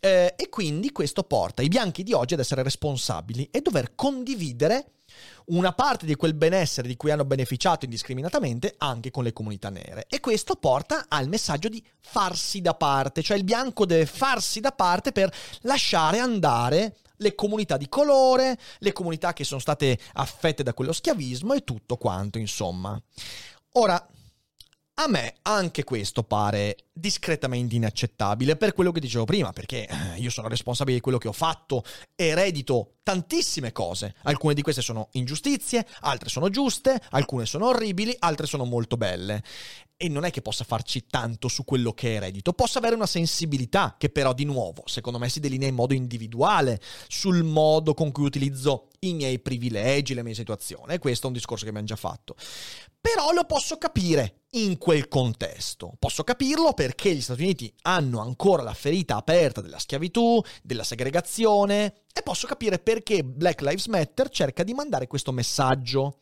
eh, 0.01 0.35
e 0.37 0.49
quindi 0.49 0.93
questo 0.93 1.23
porta 1.23 1.63
i 1.63 1.69
bianchi 1.69 2.03
di 2.03 2.13
oggi 2.13 2.35
ad 2.35 2.41
essere 2.41 2.63
responsabili 2.63 3.49
e 3.51 3.61
dover 3.61 3.95
condividere 3.95 4.93
una 5.51 5.73
parte 5.73 6.07
di 6.07 6.15
quel 6.15 6.35
benessere 6.35 6.89
di 6.89 6.97
cui 6.97 7.11
hanno 7.11 7.25
beneficiato 7.25 7.85
indiscriminatamente 7.85 8.75
anche 8.79 9.11
con 9.11 9.25
le 9.25 9.33
comunità 9.33 9.71
nere. 9.71 10.07
E 10.09 10.21
questo 10.21 10.57
porta 10.57 11.07
al 11.09 11.29
messaggio 11.29 11.69
di 11.69 11.83
farsi 12.01 12.61
da 12.61 12.75
parte, 12.75 13.23
cioè 13.23 13.37
il 13.37 13.45
bianco 13.45 13.87
deve 13.87 14.07
farsi 14.07 14.61
da 14.61 14.73
parte 14.73 15.13
per 15.13 15.33
lasciare 15.63 16.19
andare 16.19 16.97
le 17.17 17.35
comunità 17.35 17.77
di 17.77 17.89
colore, 17.89 18.59
le 18.79 18.93
comunità 18.93 19.33
che 19.33 19.45
sono 19.45 19.61
state 19.61 19.99
affette 20.15 20.63
da 20.63 20.75
quello 20.75 20.93
schiavismo 20.93 21.53
e 21.53 21.65
tutto 21.65 21.97
quanto, 21.97 22.39
insomma. 22.39 23.01
Ora, 23.75 24.05
a 24.95 25.09
me 25.09 25.35
anche 25.43 25.85
questo 25.85 26.23
pare 26.23 26.77
discretamente 27.01 27.75
inaccettabile 27.75 28.57
per 28.57 28.75
quello 28.75 28.93
che 28.93 29.01
dicevo 29.01 29.25
prima, 29.25 29.53
perché 29.53 29.87
eh, 29.87 30.21
io 30.21 30.31
sono 30.31 30.49
responsabile 30.49 30.97
di 30.97 31.03
quello 31.03 31.19
che 31.19 31.29
ho 31.29 31.33
fatto, 31.33 31.83
eredito 32.15 32.97
tantissime 33.03 33.73
cose. 33.73 34.15
Alcune 34.23 34.55
di 34.55 34.63
queste 34.63 34.83
sono 34.83 35.09
ingiustizie, 35.13 35.87
altre 36.01 36.29
sono 36.29 36.49
giuste, 36.51 37.01
alcune 37.11 37.47
sono 37.47 37.67
orribili, 37.67 38.15
altre 38.21 38.47
sono 38.47 38.65
molto 38.65 38.97
belle. 38.97 39.43
E 39.97 40.09
non 40.09 40.25
è 40.25 40.31
che 40.31 40.41
possa 40.41 40.65
farci 40.65 41.07
tanto 41.07 41.49
su 41.49 41.65
quello 41.65 41.93
che 41.93 42.15
eredito, 42.15 42.53
posso 42.55 42.79
avere 42.79 42.95
una 42.95 43.07
sensibilità 43.07 43.97
che 43.99 44.09
però 44.09 44.33
di 44.33 44.45
nuovo, 44.45 44.83
secondo 44.87 45.19
me, 45.19 45.29
si 45.29 45.41
delinea 45.41 45.69
in 45.69 45.75
modo 45.75 45.93
individuale 45.93 46.81
sul 47.07 47.43
modo 47.43 47.93
con 47.93 48.11
cui 48.11 48.25
utilizzo 48.25 48.89
i 49.01 49.13
miei 49.13 49.41
privilegi, 49.41 50.15
le 50.15 50.23
mie 50.23 50.35
situazioni. 50.35 50.95
E 50.95 50.99
questo 50.99 51.25
è 51.25 51.29
un 51.29 51.35
discorso 51.35 51.65
che 51.65 51.71
abbiamo 51.71 51.89
già 51.89 51.97
fatto. 51.97 52.35
Però 53.01 53.33
lo 53.33 53.45
posso 53.45 53.77
capire 53.77 54.43
in 54.53 54.79
quel 54.79 55.09
contesto. 55.09 55.95
Posso 55.99 56.25
capirlo 56.25 56.73
perché 56.75 56.90
gli 57.11 57.21
Stati 57.21 57.43
Uniti 57.43 57.73
hanno 57.83 58.21
ancora 58.21 58.63
la 58.63 58.75
ferita 58.75 59.17
aperta 59.17 59.61
della 59.61 59.79
schiavitù, 59.79 60.43
della 60.63 60.85
segregazione 60.85 61.95
e 62.13 62.23
posso 62.23 62.47
capire 62.47 62.79
perché 62.79 63.23
Black 63.25 63.61
Lives 63.61 63.87
Matter 63.87 64.29
cerca 64.29 64.63
di 64.63 64.75
mandare 64.75 65.07
questo 65.07 65.33
messaggio. 65.33 66.19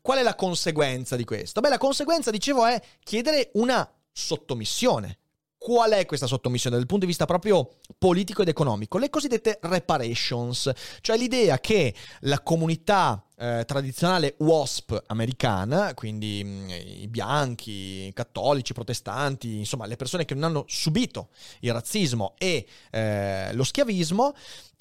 Qual 0.00 0.18
è 0.18 0.22
la 0.22 0.34
conseguenza 0.34 1.16
di 1.16 1.24
questo? 1.24 1.60
Beh, 1.60 1.68
la 1.68 1.78
conseguenza, 1.78 2.30
dicevo, 2.30 2.66
è 2.66 2.80
chiedere 3.02 3.50
una 3.54 3.90
sottomissione. 4.12 5.17
Qual 5.58 5.90
è 5.90 6.06
questa 6.06 6.26
sottomissione 6.26 6.76
dal 6.76 6.86
punto 6.86 7.04
di 7.04 7.10
vista 7.10 7.26
proprio 7.26 7.68
politico 7.98 8.42
ed 8.42 8.48
economico? 8.48 8.96
Le 8.96 9.10
cosiddette 9.10 9.58
reparations, 9.62 10.70
cioè 11.00 11.18
l'idea 11.18 11.58
che 11.58 11.92
la 12.20 12.40
comunità 12.40 13.24
eh, 13.36 13.64
tradizionale 13.66 14.36
WASP 14.38 15.02
americana, 15.06 15.94
quindi 15.94 16.44
mh, 16.44 16.48
mm, 16.48 16.68
i 17.02 17.08
bianchi, 17.08 18.06
i 18.06 18.12
cattolici, 18.14 18.70
i 18.70 18.74
protestanti, 18.74 19.58
insomma 19.58 19.86
le 19.86 19.96
persone 19.96 20.24
che 20.24 20.34
non 20.34 20.44
hanno 20.44 20.64
subito 20.68 21.30
il 21.60 21.72
razzismo 21.72 22.34
e 22.38 22.64
eh, 22.90 23.52
lo 23.52 23.64
schiavismo, 23.64 24.34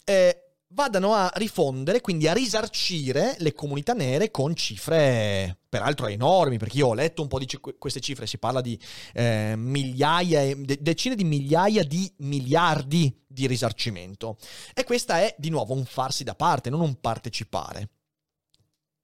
eh, 0.03 0.46
vadano 0.69 1.13
a 1.13 1.31
rifondere, 1.35 2.01
quindi 2.01 2.27
a 2.27 2.33
risarcire 2.33 3.35
le 3.39 3.53
comunità 3.53 3.93
nere 3.93 4.31
con 4.31 4.55
cifre 4.55 5.59
peraltro 5.69 6.07
enormi, 6.07 6.57
perché 6.57 6.77
io 6.77 6.87
ho 6.87 6.93
letto 6.93 7.21
un 7.21 7.27
po' 7.27 7.39
di 7.39 7.47
queste 7.77 7.99
cifre, 7.99 8.27
si 8.27 8.37
parla 8.37 8.61
di 8.61 8.79
eh, 9.13 9.55
migliaia, 9.55 10.55
de- 10.55 10.79
decine 10.81 11.15
di 11.15 11.23
migliaia 11.23 11.83
di 11.83 12.11
miliardi 12.17 13.23
di 13.25 13.47
risarcimento. 13.47 14.37
E 14.73 14.83
questa 14.83 15.21
è 15.21 15.35
di 15.37 15.49
nuovo 15.49 15.73
un 15.73 15.85
farsi 15.85 16.23
da 16.23 16.35
parte, 16.35 16.69
non 16.69 16.81
un 16.81 16.99
partecipare. 16.99 17.89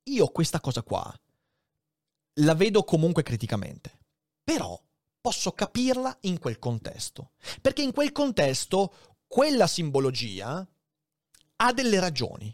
io 0.05 0.27
questa 0.27 0.59
cosa 0.59 0.83
qua 0.83 1.13
la 2.37 2.55
vedo 2.55 2.83
comunque 2.83 3.23
criticamente, 3.23 3.99
però 4.43 4.79
posso 5.21 5.51
capirla 5.51 6.17
in 6.21 6.39
quel 6.39 6.59
contesto, 6.59 7.31
perché 7.61 7.81
in 7.81 7.93
quel 7.93 8.11
contesto 8.11 8.93
quella 9.27 9.67
simbologia 9.67 10.67
ha 11.63 11.71
delle 11.71 11.99
ragioni, 11.99 12.53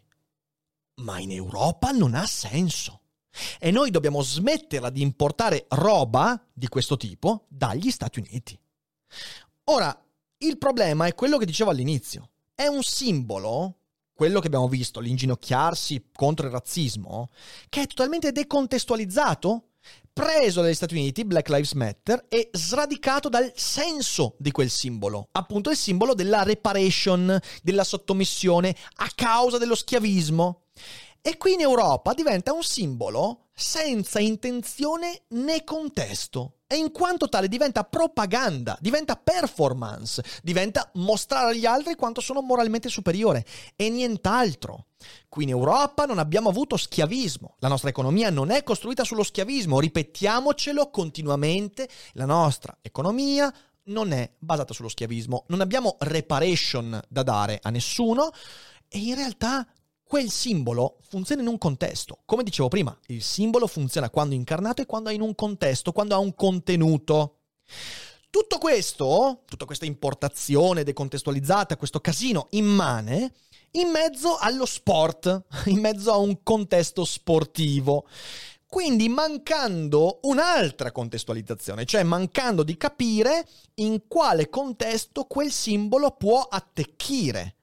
ma 1.01 1.19
in 1.19 1.31
Europa 1.31 1.91
non 1.91 2.13
ha 2.13 2.25
senso. 2.27 3.01
E 3.59 3.71
noi 3.71 3.89
dobbiamo 3.89 4.21
smetterla 4.21 4.89
di 4.89 5.01
importare 5.01 5.65
roba 5.69 6.41
di 6.53 6.67
questo 6.67 6.95
tipo 6.95 7.45
dagli 7.47 7.89
Stati 7.89 8.19
Uniti. 8.19 8.59
Ora, 9.65 10.05
il 10.37 10.57
problema 10.57 11.07
è 11.07 11.15
quello 11.15 11.37
che 11.37 11.45
dicevo 11.45 11.71
all'inizio. 11.71 12.29
È 12.53 12.67
un 12.67 12.83
simbolo, 12.83 13.77
quello 14.13 14.39
che 14.39 14.47
abbiamo 14.47 14.67
visto, 14.67 14.99
l'inginocchiarsi 14.99 16.09
contro 16.13 16.45
il 16.45 16.51
razzismo, 16.51 17.29
che 17.67 17.83
è 17.83 17.87
totalmente 17.87 18.31
decontestualizzato 18.31 19.68
preso 20.11 20.61
dagli 20.61 20.73
Stati 20.73 20.95
Uniti, 20.95 21.23
Black 21.23 21.49
Lives 21.49 21.73
Matter, 21.73 22.25
e 22.27 22.49
sradicato 22.51 23.29
dal 23.29 23.51
senso 23.55 24.35
di 24.37 24.51
quel 24.51 24.69
simbolo. 24.69 25.29
Appunto 25.31 25.69
il 25.69 25.77
simbolo 25.77 26.13
della 26.13 26.43
reparation, 26.43 27.39
della 27.61 27.83
sottomissione 27.83 28.75
a 28.95 29.09
causa 29.15 29.57
dello 29.57 29.75
schiavismo. 29.75 30.63
E 31.21 31.37
qui 31.37 31.53
in 31.53 31.61
Europa 31.61 32.13
diventa 32.13 32.53
un 32.53 32.63
simbolo 32.63 33.49
senza 33.53 34.19
intenzione 34.19 35.23
né 35.29 35.63
contesto. 35.63 36.58
E 36.71 36.75
in 36.75 36.91
quanto 36.91 37.27
tale 37.29 37.47
diventa 37.47 37.83
propaganda, 37.83 38.77
diventa 38.79 39.15
performance, 39.15 40.23
diventa 40.43 40.87
mostrare 40.93 41.49
agli 41.49 41.65
altri 41.65 41.95
quanto 41.95 42.21
sono 42.21 42.41
moralmente 42.41 42.89
superiore. 42.89 43.43
E 43.75 43.89
nient'altro. 43.89 44.85
Qui 45.27 45.45
in 45.45 45.49
Europa 45.49 46.05
non 46.05 46.19
abbiamo 46.19 46.49
avuto 46.49 46.77
schiavismo, 46.77 47.55
la 47.59 47.69
nostra 47.69 47.89
economia 47.89 48.29
non 48.29 48.51
è 48.51 48.61
costruita 48.63 49.03
sullo 49.03 49.23
schiavismo, 49.23 49.79
ripetiamocelo 49.79 50.91
continuamente, 50.91 51.89
la 52.13 52.25
nostra 52.25 52.77
economia 52.81 53.51
non 53.85 54.11
è 54.11 54.31
basata 54.37 54.71
sullo 54.71 54.89
schiavismo, 54.89 55.45
non 55.47 55.61
abbiamo 55.61 55.95
reparation 55.99 57.01
da 57.07 57.23
dare 57.23 57.59
a 57.63 57.71
nessuno. 57.71 58.29
E 58.87 58.99
in 58.99 59.15
realtà 59.15 59.65
quel 60.09 60.31
simbolo 60.31 60.97
funziona 61.07 61.43
in 61.43 61.47
un 61.47 61.59
contesto. 61.59 62.21
Come 62.25 62.41
dicevo 62.41 62.67
prima, 62.67 62.97
il 63.09 63.21
simbolo 63.21 63.67
funziona 63.67 64.09
quando 64.09 64.33
incarnato 64.33 64.81
e 64.81 64.87
quando 64.87 65.11
è 65.11 65.13
in 65.13 65.21
un 65.21 65.35
contesto, 65.35 65.91
quando 65.91 66.15
ha 66.15 66.17
un 66.17 66.33
contenuto. 66.33 67.41
Tutto 68.31 68.57
questo, 68.57 69.43
tutta 69.45 69.65
questa 69.65 69.85
importazione 69.85 70.81
decontestualizzata, 70.81 71.77
questo 71.77 71.99
casino 71.99 72.47
immane, 72.51 73.33
in 73.73 73.89
mezzo 73.89 74.37
allo 74.37 74.65
sport, 74.65 75.43
in 75.69 75.77
mezzo 75.77 76.11
a 76.11 76.17
un 76.17 76.41
contesto 76.41 77.05
sportivo. 77.05 78.07
Quindi 78.65 79.09
mancando 79.09 80.21
un'altra 80.23 80.91
contestualizzazione, 80.91 81.85
cioè 81.85 82.01
mancando 82.01 82.63
di 82.63 82.75
capire 82.77 83.47
in 83.75 84.07
quale 84.07 84.49
contesto 84.49 85.25
quel 85.25 85.51
simbolo 85.51 86.09
può 86.17 86.41
attecchire. 86.49 87.57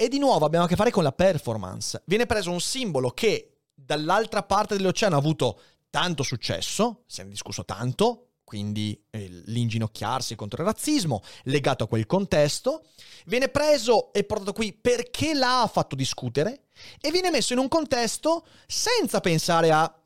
E 0.00 0.08
di 0.08 0.18
nuovo 0.18 0.46
abbiamo 0.46 0.64
a 0.64 0.66
che 0.68 0.76
fare 0.76 0.90
con 0.90 1.02
la 1.02 1.12
performance. 1.12 2.00
Viene 2.06 2.24
preso 2.24 2.50
un 2.50 2.62
simbolo 2.62 3.10
che 3.10 3.58
dall'altra 3.74 4.42
parte 4.42 4.74
dell'oceano 4.74 5.14
ha 5.14 5.18
avuto 5.18 5.60
tanto 5.90 6.22
successo, 6.22 7.02
se 7.06 7.20
ne 7.20 7.28
è 7.28 7.30
discusso 7.32 7.66
tanto, 7.66 8.28
quindi 8.42 8.98
eh, 9.10 9.28
l'inginocchiarsi 9.44 10.36
contro 10.36 10.62
il 10.62 10.68
razzismo, 10.68 11.20
legato 11.42 11.84
a 11.84 11.86
quel 11.86 12.06
contesto, 12.06 12.86
viene 13.26 13.50
preso 13.50 14.10
e 14.14 14.24
portato 14.24 14.54
qui 14.54 14.72
perché 14.72 15.34
l'ha 15.34 15.68
fatto 15.70 15.94
discutere 15.94 16.68
e 16.98 17.10
viene 17.10 17.30
messo 17.30 17.52
in 17.52 17.58
un 17.58 17.68
contesto 17.68 18.46
senza 18.66 19.20
pensare 19.20 19.70
a 19.70 19.99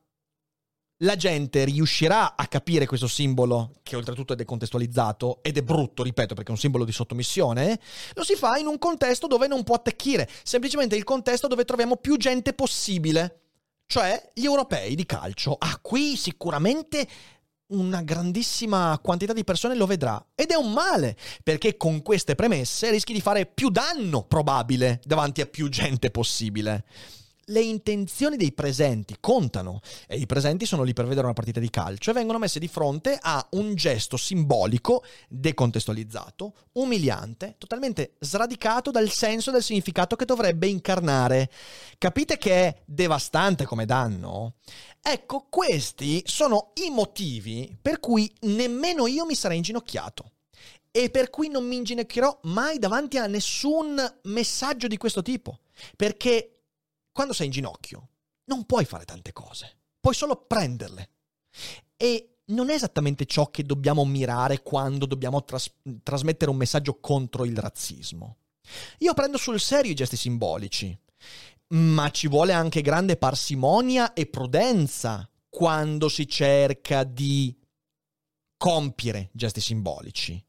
la 1.04 1.16
gente 1.16 1.64
riuscirà 1.64 2.34
a 2.34 2.46
capire 2.46 2.86
questo 2.86 3.06
simbolo, 3.06 3.74
che 3.82 3.94
oltretutto 3.94 4.32
è 4.32 4.36
decontestualizzato 4.36 5.40
ed 5.42 5.58
è 5.58 5.62
brutto, 5.62 6.02
ripeto, 6.02 6.34
perché 6.34 6.48
è 6.48 6.54
un 6.54 6.58
simbolo 6.58 6.84
di 6.84 6.92
sottomissione, 6.92 7.78
lo 8.14 8.24
si 8.24 8.34
fa 8.34 8.56
in 8.56 8.66
un 8.66 8.78
contesto 8.78 9.26
dove 9.26 9.46
non 9.46 9.62
può 9.62 9.76
attecchire, 9.76 10.28
semplicemente 10.42 10.96
il 10.96 11.04
contesto 11.04 11.46
dove 11.46 11.64
troviamo 11.64 11.96
più 11.96 12.16
gente 12.16 12.54
possibile, 12.54 13.40
cioè 13.86 14.30
gli 14.34 14.44
europei 14.44 14.94
di 14.94 15.04
calcio. 15.06 15.56
Ah, 15.58 15.78
qui 15.80 16.16
sicuramente 16.16 17.06
una 17.66 18.02
grandissima 18.02 18.98
quantità 19.02 19.32
di 19.32 19.44
persone 19.44 19.74
lo 19.74 19.86
vedrà. 19.86 20.24
Ed 20.34 20.50
è 20.50 20.54
un 20.54 20.72
male, 20.72 21.16
perché 21.42 21.76
con 21.76 22.02
queste 22.02 22.34
premesse 22.34 22.90
rischi 22.90 23.12
di 23.12 23.20
fare 23.20 23.46
più 23.46 23.68
danno 23.68 24.24
probabile 24.24 25.00
davanti 25.04 25.42
a 25.42 25.46
più 25.46 25.68
gente 25.68 26.10
possibile 26.10 26.84
le 27.46 27.60
intenzioni 27.60 28.36
dei 28.36 28.52
presenti 28.52 29.16
contano 29.20 29.80
e 30.06 30.16
i 30.16 30.26
presenti 30.26 30.66
sono 30.66 30.82
lì 30.82 30.92
per 30.92 31.06
vedere 31.06 31.26
una 31.26 31.34
partita 31.34 31.60
di 31.60 31.70
calcio 31.70 32.10
e 32.10 32.14
vengono 32.14 32.38
messe 32.38 32.58
di 32.58 32.68
fronte 32.68 33.18
a 33.20 33.46
un 33.52 33.74
gesto 33.74 34.16
simbolico, 34.16 35.04
decontestualizzato, 35.28 36.54
umiliante, 36.72 37.56
totalmente 37.58 38.14
sradicato 38.18 38.90
dal 38.90 39.10
senso 39.10 39.50
e 39.50 39.52
dal 39.52 39.62
significato 39.62 40.16
che 40.16 40.24
dovrebbe 40.24 40.66
incarnare. 40.66 41.50
Capite 41.98 42.38
che 42.38 42.52
è 42.52 42.82
devastante 42.84 43.64
come 43.64 43.84
danno? 43.84 44.54
Ecco, 45.02 45.46
questi 45.50 46.22
sono 46.26 46.70
i 46.86 46.90
motivi 46.90 47.76
per 47.80 48.00
cui 48.00 48.32
nemmeno 48.40 49.06
io 49.06 49.26
mi 49.26 49.34
sarei 49.34 49.58
inginocchiato 49.58 50.30
e 50.96 51.10
per 51.10 51.28
cui 51.28 51.48
non 51.48 51.66
mi 51.66 51.74
inginocchierò 51.74 52.38
mai 52.44 52.78
davanti 52.78 53.18
a 53.18 53.26
nessun 53.26 54.00
messaggio 54.22 54.86
di 54.86 54.96
questo 54.96 55.22
tipo. 55.22 55.58
Perché 55.96 56.53
quando 57.14 57.32
sei 57.32 57.46
in 57.46 57.52
ginocchio 57.52 58.08
non 58.46 58.66
puoi 58.66 58.84
fare 58.84 59.04
tante 59.04 59.32
cose, 59.32 59.78
puoi 60.00 60.14
solo 60.14 60.34
prenderle. 60.46 61.10
E 61.96 62.38
non 62.46 62.70
è 62.70 62.74
esattamente 62.74 63.24
ciò 63.24 63.50
che 63.50 63.62
dobbiamo 63.62 64.04
mirare 64.04 64.62
quando 64.62 65.06
dobbiamo 65.06 65.44
tras- 65.44 65.72
trasmettere 66.02 66.50
un 66.50 66.56
messaggio 66.56 66.98
contro 66.98 67.44
il 67.44 67.56
razzismo. 67.56 68.38
Io 68.98 69.14
prendo 69.14 69.38
sul 69.38 69.60
serio 69.60 69.92
i 69.92 69.94
gesti 69.94 70.16
simbolici, 70.16 70.98
ma 71.68 72.10
ci 72.10 72.26
vuole 72.26 72.52
anche 72.52 72.82
grande 72.82 73.16
parsimonia 73.16 74.12
e 74.12 74.26
prudenza 74.26 75.30
quando 75.48 76.08
si 76.08 76.26
cerca 76.26 77.04
di 77.04 77.56
compiere 78.56 79.30
gesti 79.32 79.60
simbolici. 79.60 80.44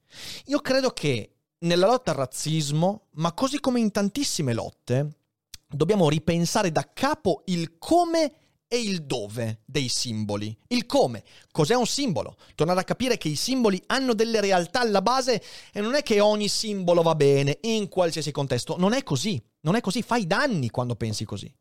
Io 0.46 0.60
credo 0.62 0.90
che 0.90 1.36
nella 1.60 1.86
lotta 1.86 2.10
al 2.10 2.18
razzismo, 2.18 3.10
ma 3.12 3.34
così 3.34 3.60
come 3.60 3.80
in 3.80 3.92
tantissime 3.92 4.54
lotte, 4.54 5.25
dobbiamo 5.68 6.10
ripensare 6.10 6.72
da 6.72 6.90
capo 6.94 7.44
il 7.46 7.78
come 7.78 8.34
e 8.68 8.80
il 8.80 9.04
dove 9.04 9.62
dei 9.66 9.88
simboli. 9.88 10.56
Il 10.68 10.86
come, 10.86 11.24
cos'è 11.52 11.76
un 11.76 11.86
simbolo? 11.86 12.38
Tornare 12.56 12.80
a 12.80 12.84
capire 12.84 13.18
che 13.18 13.30
i 13.30 13.36
simboli 13.36 13.82
hanno 13.88 14.14
delle 14.14 14.42
realtà 14.42 14.82
alla 14.82 15.02
base 15.02 15.42
e 15.72 15.82
non 15.82 15.96
è 15.96 16.04
che 16.04 16.20
ogni 16.20 16.48
simbolo 16.48 17.02
va 17.02 17.16
bene 17.16 17.60
in 17.62 17.88
qualsiasi 17.88 18.32
contesto, 18.32 18.78
non 18.78 18.94
è 18.94 19.04
così, 19.04 19.42
non 19.62 19.76
è 19.76 19.82
così, 19.82 20.02
fai 20.02 20.28
danni 20.28 20.70
quando 20.70 20.96
pensi 20.96 21.26
così. 21.26 21.54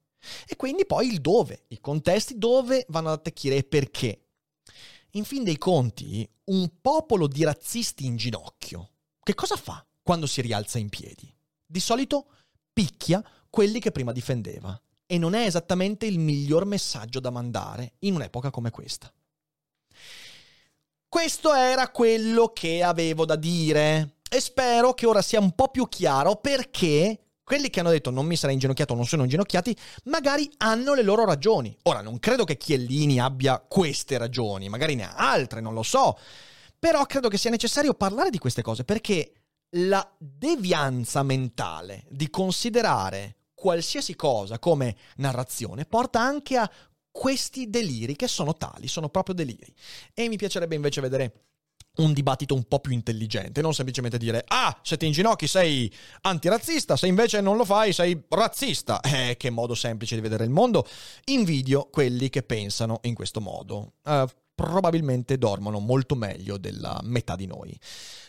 E 0.46 0.56
quindi 0.56 0.86
poi 0.86 1.06
il 1.08 1.20
dove, 1.20 1.64
i 1.68 1.80
contesti 1.80 2.38
dove 2.38 2.86
vanno 2.88 3.08
ad 3.08 3.18
attecchire 3.18 3.56
e 3.56 3.64
perché. 3.64 4.20
In 5.12 5.24
fin 5.24 5.44
dei 5.44 5.58
conti, 5.58 6.28
un 6.46 6.70
popolo 6.80 7.28
di 7.28 7.44
razzisti 7.44 8.06
in 8.06 8.16
ginocchio, 8.16 8.90
che 9.22 9.34
cosa 9.34 9.56
fa 9.56 9.84
quando 10.02 10.26
si 10.26 10.40
rialza 10.40 10.78
in 10.78 10.88
piedi? 10.88 11.32
Di 11.64 11.80
solito 11.80 12.26
picchia 12.72 13.22
quelli 13.54 13.78
che 13.78 13.92
prima 13.92 14.10
difendeva. 14.10 14.76
E 15.06 15.16
non 15.16 15.34
è 15.34 15.46
esattamente 15.46 16.06
il 16.06 16.18
miglior 16.18 16.64
messaggio 16.64 17.20
da 17.20 17.30
mandare 17.30 17.92
in 18.00 18.16
un'epoca 18.16 18.50
come 18.50 18.70
questa. 18.70 19.12
Questo 21.08 21.54
era 21.54 21.88
quello 21.90 22.48
che 22.48 22.82
avevo 22.82 23.24
da 23.24 23.36
dire 23.36 24.16
e 24.28 24.40
spero 24.40 24.92
che 24.92 25.06
ora 25.06 25.22
sia 25.22 25.38
un 25.38 25.52
po' 25.52 25.68
più 25.68 25.88
chiaro 25.88 26.34
perché 26.34 27.20
quelli 27.44 27.70
che 27.70 27.78
hanno 27.78 27.90
detto 27.90 28.10
non 28.10 28.26
mi 28.26 28.34
sarei 28.34 28.54
inginocchiato 28.54 28.94
o 28.94 28.96
non 28.96 29.06
sono 29.06 29.22
inginocchiati, 29.22 29.76
magari 30.06 30.50
hanno 30.56 30.94
le 30.94 31.02
loro 31.02 31.24
ragioni. 31.24 31.76
Ora, 31.82 32.00
non 32.00 32.18
credo 32.18 32.42
che 32.42 32.56
Chiellini 32.56 33.20
abbia 33.20 33.60
queste 33.60 34.18
ragioni, 34.18 34.68
magari 34.68 34.96
ne 34.96 35.04
ha 35.04 35.14
altre, 35.14 35.60
non 35.60 35.74
lo 35.74 35.84
so. 35.84 36.18
Però 36.76 37.06
credo 37.06 37.28
che 37.28 37.38
sia 37.38 37.50
necessario 37.50 37.94
parlare 37.94 38.30
di 38.30 38.38
queste 38.38 38.62
cose 38.62 38.82
perché 38.82 39.32
la 39.76 40.04
devianza 40.18 41.22
mentale 41.22 42.04
di 42.08 42.28
considerare 42.30 43.36
qualsiasi 43.64 44.14
cosa 44.14 44.59
come 44.59 44.94
narrazione 45.16 45.87
porta 45.87 46.20
anche 46.20 46.59
a 46.59 46.70
questi 47.11 47.70
deliri 47.70 48.14
che 48.14 48.29
sono 48.29 48.55
tali, 48.55 48.88
sono 48.88 49.09
proprio 49.09 49.35
deliri. 49.35 49.74
E 50.12 50.29
mi 50.29 50.37
piacerebbe 50.37 50.74
invece 50.74 51.00
vedere 51.00 51.33
un 51.96 52.12
dibattito 52.12 52.55
un 52.55 52.64
po' 52.64 52.81
più 52.81 52.92
intelligente, 52.92 53.62
non 53.62 53.72
semplicemente 53.72 54.18
dire 54.18 54.44
ah, 54.48 54.79
se 54.83 54.98
ti 54.98 55.07
inginocchi 55.07 55.46
sei 55.46 55.90
antirazzista, 56.20 56.94
se 56.94 57.07
invece 57.07 57.40
non 57.40 57.57
lo 57.57 57.64
fai 57.64 57.94
sei 57.94 58.22
razzista. 58.29 59.00
Eh, 59.00 59.38
che 59.38 59.48
modo 59.48 59.74
semplice 59.74 60.14
di 60.14 60.20
vedere 60.20 60.44
il 60.44 60.50
mondo. 60.50 60.87
Invidio 61.27 61.88
quelli 61.90 62.29
che 62.29 62.42
pensano 62.42 62.98
in 63.05 63.14
questo 63.14 63.40
modo. 63.40 63.94
Uh, 64.03 64.27
probabilmente 64.54 65.36
dormono 65.36 65.78
molto 65.80 66.14
meglio 66.14 66.56
della 66.56 67.00
metà 67.02 67.36
di 67.36 67.46
noi. 67.46 67.78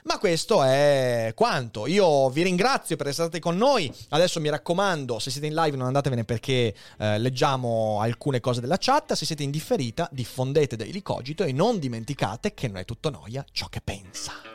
Ma 0.04 0.18
questo 0.18 0.64
è 0.64 1.32
quanto. 1.36 1.88
Io 1.88 2.30
vi 2.30 2.44
ringrazio 2.44 2.96
per 2.96 3.08
essere 3.08 3.28
stati 3.28 3.42
con 3.42 3.58
noi. 3.58 3.92
Adesso 4.10 4.40
mi 4.40 4.50
raccomando, 4.50 5.20
se 5.20 5.32
siete 5.32 5.48
in 5.48 5.54
live 5.54 5.78
non 5.78 5.88
andatevene 5.88 6.24
perché 6.24 6.76
eh, 6.98 7.18
leggiamo 7.18 8.00
alcune 8.00 8.40
cose 8.40 8.62
della 8.62 8.78
chat. 8.80 9.14
Se 9.14 9.26
siete 9.26 9.44
in 9.44 9.52
differita, 9.52 10.08
diffondete 10.12 10.76
Daily 10.76 11.02
Cogito 11.02 11.44
e 11.44 11.52
non 11.52 11.80
dimenticate 11.80 12.54
che 12.54 12.68
non 12.68 12.78
è 12.78 12.86
tutto 12.86 13.10
noia 13.10 13.44
ciò 13.52 13.68
che 13.68 13.82
pensa. 13.82 14.55